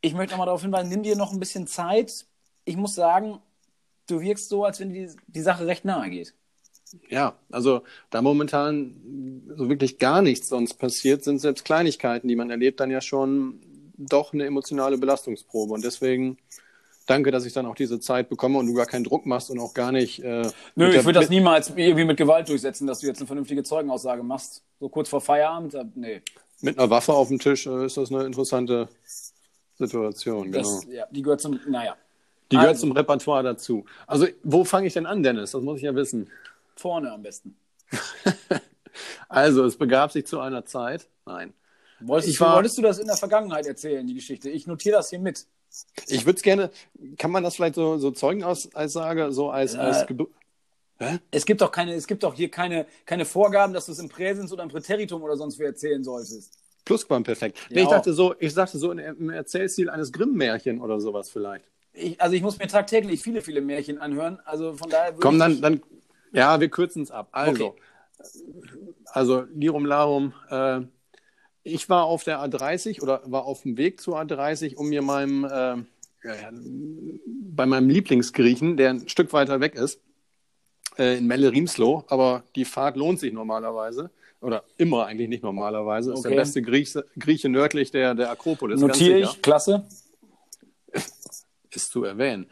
[0.00, 2.26] Ich möchte nochmal darauf hinweisen, nimm dir noch ein bisschen Zeit.
[2.64, 3.38] Ich muss sagen,
[4.06, 6.34] du wirkst so, als wenn die, die Sache recht nahe geht.
[7.08, 12.50] Ja, also da momentan so wirklich gar nichts sonst passiert, sind selbst Kleinigkeiten, die man
[12.50, 13.60] erlebt, dann ja schon
[13.96, 15.74] doch eine emotionale Belastungsprobe.
[15.74, 16.38] Und deswegen
[17.10, 19.58] danke, dass ich dann auch diese Zeit bekomme und du gar keinen Druck machst und
[19.58, 20.20] auch gar nicht.
[20.22, 20.42] Äh,
[20.76, 24.22] Nö, ich würde das niemals irgendwie mit Gewalt durchsetzen, dass du jetzt eine vernünftige Zeugenaussage
[24.22, 24.62] machst.
[24.78, 26.22] So kurz vor Feierabend, äh, nee.
[26.62, 28.88] Mit einer Waffe auf dem Tisch äh, ist das eine interessante
[29.76, 30.52] Situation.
[30.52, 30.58] Genau.
[30.58, 31.96] Das, ja, die gehört zum, naja,
[32.50, 33.84] Die gehört also- zum Repertoire dazu.
[34.06, 35.50] Also, wo fange ich denn an, Dennis?
[35.52, 36.30] Das muss ich ja wissen.
[36.76, 37.56] vorne am besten.
[39.28, 41.06] Also, es begab sich zu einer Zeit.
[41.24, 41.52] Nein.
[42.00, 44.50] Wolltest, Ich war- wolltest du das in der Vergangenheit erzählen, die Geschichte?
[44.50, 45.46] Ich notiere das hier mit.
[46.08, 46.70] Ich würde es gerne,
[47.18, 49.80] kann man das vielleicht so, so Zeugenaussage, so als, Ja.
[49.80, 50.28] als Gebü-
[51.30, 54.08] Es gibt doch keine, es gibt doch hier keine, keine Vorgaben, dass du es im
[54.08, 56.58] Präsens oder im Präteritum oder sonst wie erzählen solltest.
[56.84, 57.58] Plusquamperfekt.
[57.58, 61.64] Ja, Nee, ich dachte so, ich sagte so im Erzählstil eines Grimm-Märchen oder sowas vielleicht.
[61.92, 64.40] Ich, also ich muss mir tagtäglich viele, viele Märchen anhören.
[64.44, 65.82] Also von daher Komm, dann, dann,
[66.32, 67.28] ja, wir kürzen es ab.
[67.32, 67.80] Also, Okay.
[69.06, 70.80] also Lirum Larum, äh,
[71.62, 75.44] ich war auf der A30 oder war auf dem Weg zur A30, um mir meinem,
[75.44, 75.76] äh,
[77.26, 80.00] bei meinem Lieblingsgriechen, der ein Stück weiter weg ist,
[80.98, 84.10] äh, in Melle-Riemslow, aber die Fahrt lohnt sich normalerweise.
[84.42, 86.12] Oder immer eigentlich nicht normalerweise.
[86.12, 86.30] Ist Okay.
[86.30, 88.80] der beste Grieche, Grieche nördlich der, der Akropolis.
[88.80, 89.86] notiere ich, klasse.
[91.70, 92.46] ist zu erwähnen.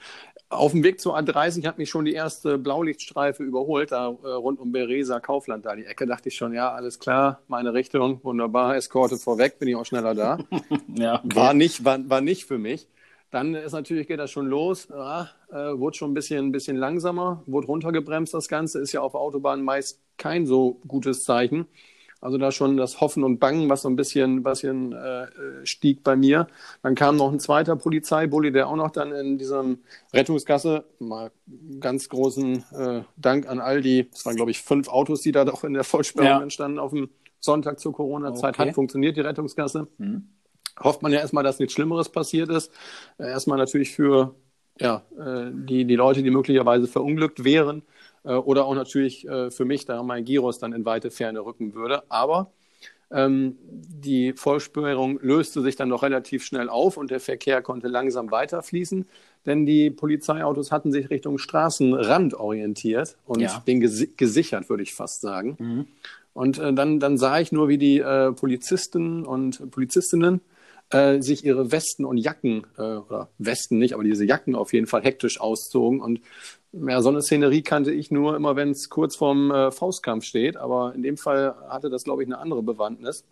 [0.50, 4.58] Auf dem Weg zur A30 hat mich schon die erste Blaulichtstreife überholt, da äh, rund
[4.60, 6.06] um Beresa, Kaufland, da die Ecke.
[6.06, 10.14] Dachte ich schon, ja, alles klar, meine Richtung, wunderbar, Eskorte vorweg, bin ich auch schneller
[10.14, 10.38] da.
[10.94, 12.88] Ja, War nicht, war, war nicht für mich.
[13.30, 16.76] Dann ist natürlich, geht das schon los, ja, äh, wurde schon ein bisschen, ein bisschen
[16.78, 18.32] langsamer, wurde runtergebremst.
[18.32, 21.66] Das Ganze ist ja auf Autobahnen meist kein so gutes Zeichen.
[22.20, 25.28] Also da schon das Hoffen und Bangen, was so ein bisschen, bisschen äh, äh,
[25.64, 26.48] stieg bei mir.
[26.82, 29.78] Dann kam noch ein zweiter Polizeibully, der auch noch dann in diesem
[30.12, 31.30] Rettungsgasse, mal
[31.80, 35.44] ganz großen äh, Dank an all die, es waren glaube ich fünf Autos, die da
[35.44, 36.42] doch in der Vollsperrung Ja.
[36.42, 37.08] entstanden auf dem
[37.40, 38.54] Sonntag zur Corona-Zeit.
[38.58, 38.68] Okay.
[38.68, 39.86] Hat funktioniert die Rettungsgasse
[40.80, 42.72] hofft man ja erstmal, dass nichts Schlimmeres passiert ist.
[43.18, 44.34] Äh, Erstmal natürlich für
[44.80, 47.82] ja, äh, die, die Leute, die möglicherweise verunglückt wären
[48.24, 51.74] äh, oder auch natürlich äh, für mich, da mein Gyros dann in weite Ferne rücken
[51.74, 52.02] würde.
[52.08, 52.50] Aber
[53.10, 58.30] ähm, die Vollsperrung löste sich dann doch relativ schnell auf und der Verkehr konnte langsam
[58.30, 59.06] weiterfließen,
[59.46, 63.62] denn die Polizeiautos hatten sich Richtung Straßenrand orientiert und Ja.
[63.66, 65.86] den gesi gesichert, würde ich fast sagen.
[66.34, 70.40] Und äh, dann, dann sah ich nur, wie die äh, Polizisten und Polizistinnen
[70.90, 74.86] äh, sich ihre Westen und Jacken, äh, oder Westen nicht, aber diese Jacken auf jeden
[74.86, 76.00] Fall hektisch auszogen.
[76.00, 76.20] Und
[76.72, 80.56] ja, so eine Szenerie kannte ich nur immer, wenn es kurz vorm äh, Faustkampf steht.
[80.56, 83.24] Aber in dem Fall hatte das, glaube ich, eine andere Bewandtnis,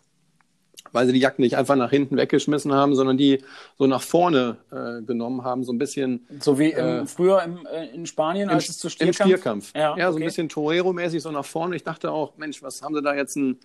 [0.91, 3.43] weil sie die Jacken nicht einfach nach hinten weggeschmissen haben, sondern die
[3.77, 7.65] so nach vorne äh, genommen haben, so ein bisschen So wie im, Äh, früher im,
[7.65, 9.23] äh, in Spanien, als es zu im Stierkampf...
[9.23, 9.73] Stierkampf.
[9.75, 10.23] Ja, so okay.
[10.23, 11.75] ein bisschen Torero-mäßig so nach vorne.
[11.75, 13.57] Ich dachte auch, Mensch, was haben sie da jetzt ein,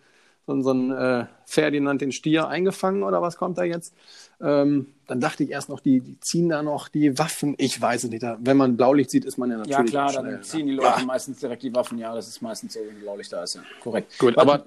[0.47, 3.95] so, ein- so ein äh, Ferdinand den Stier eingefangen oder was kommt da jetzt?
[4.41, 7.55] Ähm, dann dachte ich erst noch, die, die ziehen da noch die Waffen.
[7.59, 8.23] Ich weiß es nicht.
[8.23, 10.41] Da, wenn man Blaulicht sieht, ist man ja natürlich Ja, klar, schnell, dann ne?
[10.41, 11.99] ziehen die Leute meistens direkt die Waffen.
[11.99, 13.55] Ja, das ist meistens so, wenn Blaulicht da ist.
[13.55, 13.63] Ja.
[13.81, 14.19] Korrekt.
[14.19, 14.67] Gut, Was- aber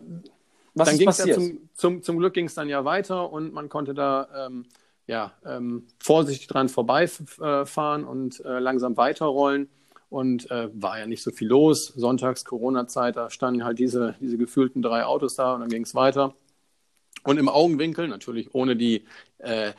[0.76, 1.38] Was dann ist ging's passiert?
[1.38, 4.66] Ja zum, zum, zum Glück ging es dann ja weiter und man konnte da ähm,
[5.08, 9.70] ja, ähm, vorsichtig dran vorbeifahren und äh, langsam weiterrollen.
[10.10, 11.88] Und äh, war ja nicht so viel los.
[11.88, 15.96] Sonntags, Corona-Zeit, da standen halt diese, diese gefühlten drei Autos da und dann ging es
[15.96, 16.36] weiter.
[17.24, 19.06] Und im Augenwinkel, natürlich ohne die
[19.40, 19.72] äh,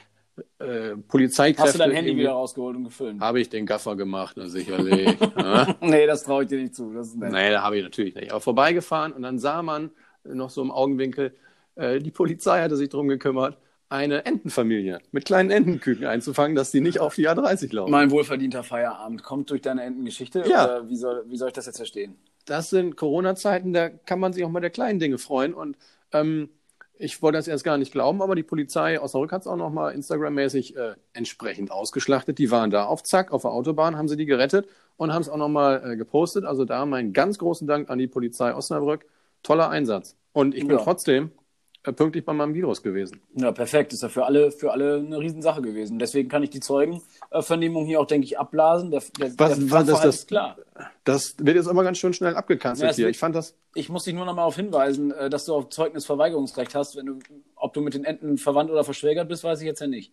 [0.59, 1.63] äh, Polizeikräfte.
[1.63, 3.21] Hast du dein Handy wieder rausgeholt und gefilmt?
[3.21, 5.17] Habe ich den Gaffer gemacht, na sicherlich.
[5.39, 5.75] ja.
[5.81, 6.93] Nee, das traue ich dir nicht zu.
[6.93, 7.33] Das ist nett.
[7.33, 8.31] Nee, da habe ich natürlich nicht.
[8.33, 9.91] Aber vorbeigefahren und dann sah man
[10.25, 11.35] noch so im Augenwinkel,
[11.77, 13.59] äh, die Polizei hatte sich darum gekümmert,
[13.89, 17.91] eine Entenfamilie mit kleinen Entenküken einzufangen, dass die nicht auf die A30 laufen.
[17.91, 20.45] Mein wohlverdienter Feierabend kommt durch deine Entengeschichte.
[20.49, 20.65] Ja.
[20.65, 22.17] Oder wie soll, wie soll ich das jetzt verstehen?
[22.47, 25.53] das sind Corona-Zeiten, da kann man sich auch mal der kleinen Dinge freuen.
[25.53, 25.77] Und
[26.13, 26.49] ähm,
[26.97, 29.71] ich wollte das erst gar nicht glauben, aber die Polizei Osnabrück hat es auch noch
[29.71, 32.39] mal Instagram-mäßig äh, entsprechend ausgeschlachtet.
[32.39, 35.29] Die waren da auf Zack, auf der Autobahn, haben sie die gerettet und haben es
[35.29, 36.45] auch noch mal äh, gepostet.
[36.45, 39.07] Also da meinen ganz großen Dank an die Polizei Osnabrück.
[39.43, 40.17] Toller Einsatz.
[40.33, 40.85] Und ich bin Ja.
[40.85, 41.33] trotzdem
[41.93, 43.21] pünktlich bei meinem Virus gewesen.
[43.35, 43.93] Ja, perfekt.
[43.93, 45.99] Ist ja für alle, für alle eine Riesensache gewesen.
[45.99, 48.91] Deswegen kann ich die Zeugenvernehmung hier auch, denke ich, abblasen.
[48.91, 50.15] Der, der, Was- der was ist das?
[50.17, 50.57] ist klar.
[51.05, 53.05] Das wird jetzt immer ganz schön schnell abgekanzelt Ja, hier.
[53.07, 53.55] wird- Ich fand das.
[53.75, 56.97] Ich muss dich nur noch mal darauf hinweisen, äh, dass du auf Zeugnisverweigerungsrecht hast.
[56.97, 57.19] Wenn du,
[57.57, 60.13] ob du mit den Enten verwandt oder verschwägert bist, weiß ich jetzt ja nicht.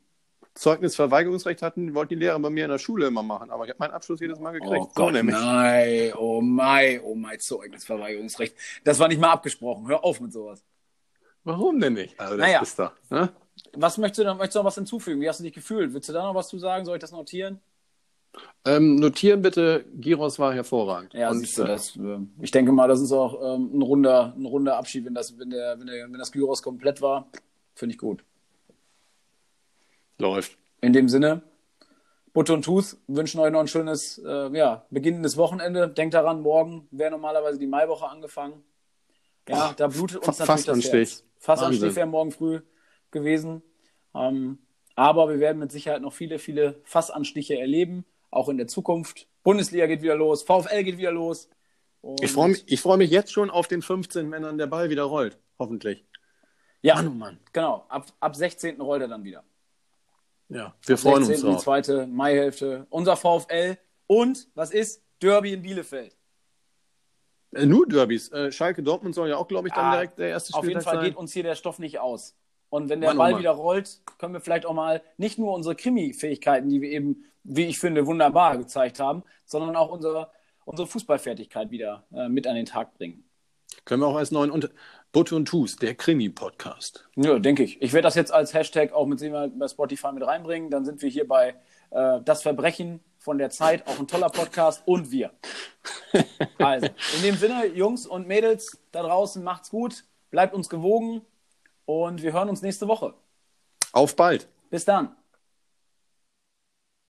[0.56, 3.80] Zeugnisverweigerungsrecht hatten, wollten die Lehrer bei mir in der Schule immer machen, aber ich habe
[3.80, 4.76] meinen Abschluss jedes Mal gekriegt.
[4.86, 8.56] Oh Gott, nein, oh mein, oh mein Zeugnisverweigerungsrecht.
[8.84, 9.88] Das war nicht mal abgesprochen.
[9.88, 10.64] Hör auf mit sowas.
[11.44, 12.20] Warum denn nicht?
[12.20, 12.62] Also das Naja.
[12.62, 12.94] ist da.
[13.10, 13.30] Ne?
[13.74, 15.20] Was möchtest du, da- möchtest du noch was hinzufügen?
[15.22, 15.94] Wie hast du dich gefühlt?
[15.94, 16.86] Willst du da noch was zu sagen?
[16.86, 17.60] Soll ich das notieren?
[18.66, 21.14] Ähm, notieren bitte, Giros war hervorragend.
[21.14, 23.82] Ja, Und, siehst du, äh, das, äh, ich denke mal, das ist auch ähm, ein,
[23.82, 27.28] runder, ein runder Abschied, wenn das, wenn, der, wenn, der, wenn das Gyros komplett war.
[27.76, 28.24] Finde ich gut.
[30.18, 30.58] läuft.
[30.82, 31.42] In dem Sinne,
[32.34, 35.88] Butter und Tooth wünschen euch noch ein schönes, äh, ja, beginnendes Wochenende.
[35.88, 38.64] Denkt daran, morgen wäre normalerweise die Maiwoche angefangen.
[39.48, 40.92] Ja, da blutet uns Fa- natürlich das Fastanstich.
[40.94, 41.10] Herz.
[41.10, 41.96] Fastanstich Wahnsinn.
[41.96, 42.62] wäre morgen früh
[43.12, 43.62] gewesen.
[44.16, 44.60] Ähm,
[44.96, 49.28] aber wir werden mit Sicherheit noch viele, viele Fassanstiche erleben, auch in der Zukunft.
[49.44, 51.50] Bundesliga geht wieder los, VfL geht wieder los.
[52.22, 54.90] Ich freue mich, ich freu mich jetzt schon auf den 15, wenn dann der Ball
[54.90, 55.38] wieder rollt.
[55.58, 56.06] Hoffentlich.
[56.82, 57.40] Ja, Mann, oh Mann.
[57.54, 57.86] genau.
[57.88, 58.82] Ab, ab 16.
[58.82, 59.44] rollt er dann wieder.
[60.50, 61.34] Ja, wir freuen 16.
[61.34, 61.64] uns die drauf.
[61.64, 62.86] zweite Maihälfte.
[62.90, 63.78] Unser VfL
[64.08, 65.02] und was ist?
[65.22, 66.16] Derby in Bielefeld.
[67.56, 68.32] Äh, nur Derbys.
[68.32, 70.82] Äh, Schalke Dortmund soll ja auch, glaube ich, dann Ah, direkt der erste Auf jeden
[70.82, 71.06] Spieltag Fall sein.
[71.06, 72.36] geht uns hier der Stoff nicht aus.
[72.70, 73.40] Und wenn der Mann, oh Ball Mann.
[73.42, 77.66] wieder rollt, können wir vielleicht auch mal nicht nur unsere Krimi-Fähigkeiten, die wir eben, wie
[77.66, 80.30] ich finde, wunderbar gezeigt haben, sondern auch unsere,
[80.66, 83.24] unsere Fußballfertigkeit wieder äh, mit an den Tag bringen.
[83.86, 84.70] Können wir auch als neuen Unter
[85.12, 87.08] Butte und Tus, der Krimi-Podcast.
[87.16, 87.80] Ja, denke ich.
[87.82, 90.72] Ich werde das jetzt als Hashtag auch mit bei Spotify mit reinbringen.
[90.72, 91.56] Dann sind wir hier bei
[91.92, 95.32] äh, Das Verbrechen von der Zeit, auch ein toller Podcast und wir.
[96.60, 101.22] Also, in dem Sinne, Jungs und Mädels da draußen, macht's gut, bleibt uns gewogen
[101.86, 103.14] und wir hören uns nächste Woche.
[103.94, 104.48] Auf bald!
[104.70, 105.16] Bis dann.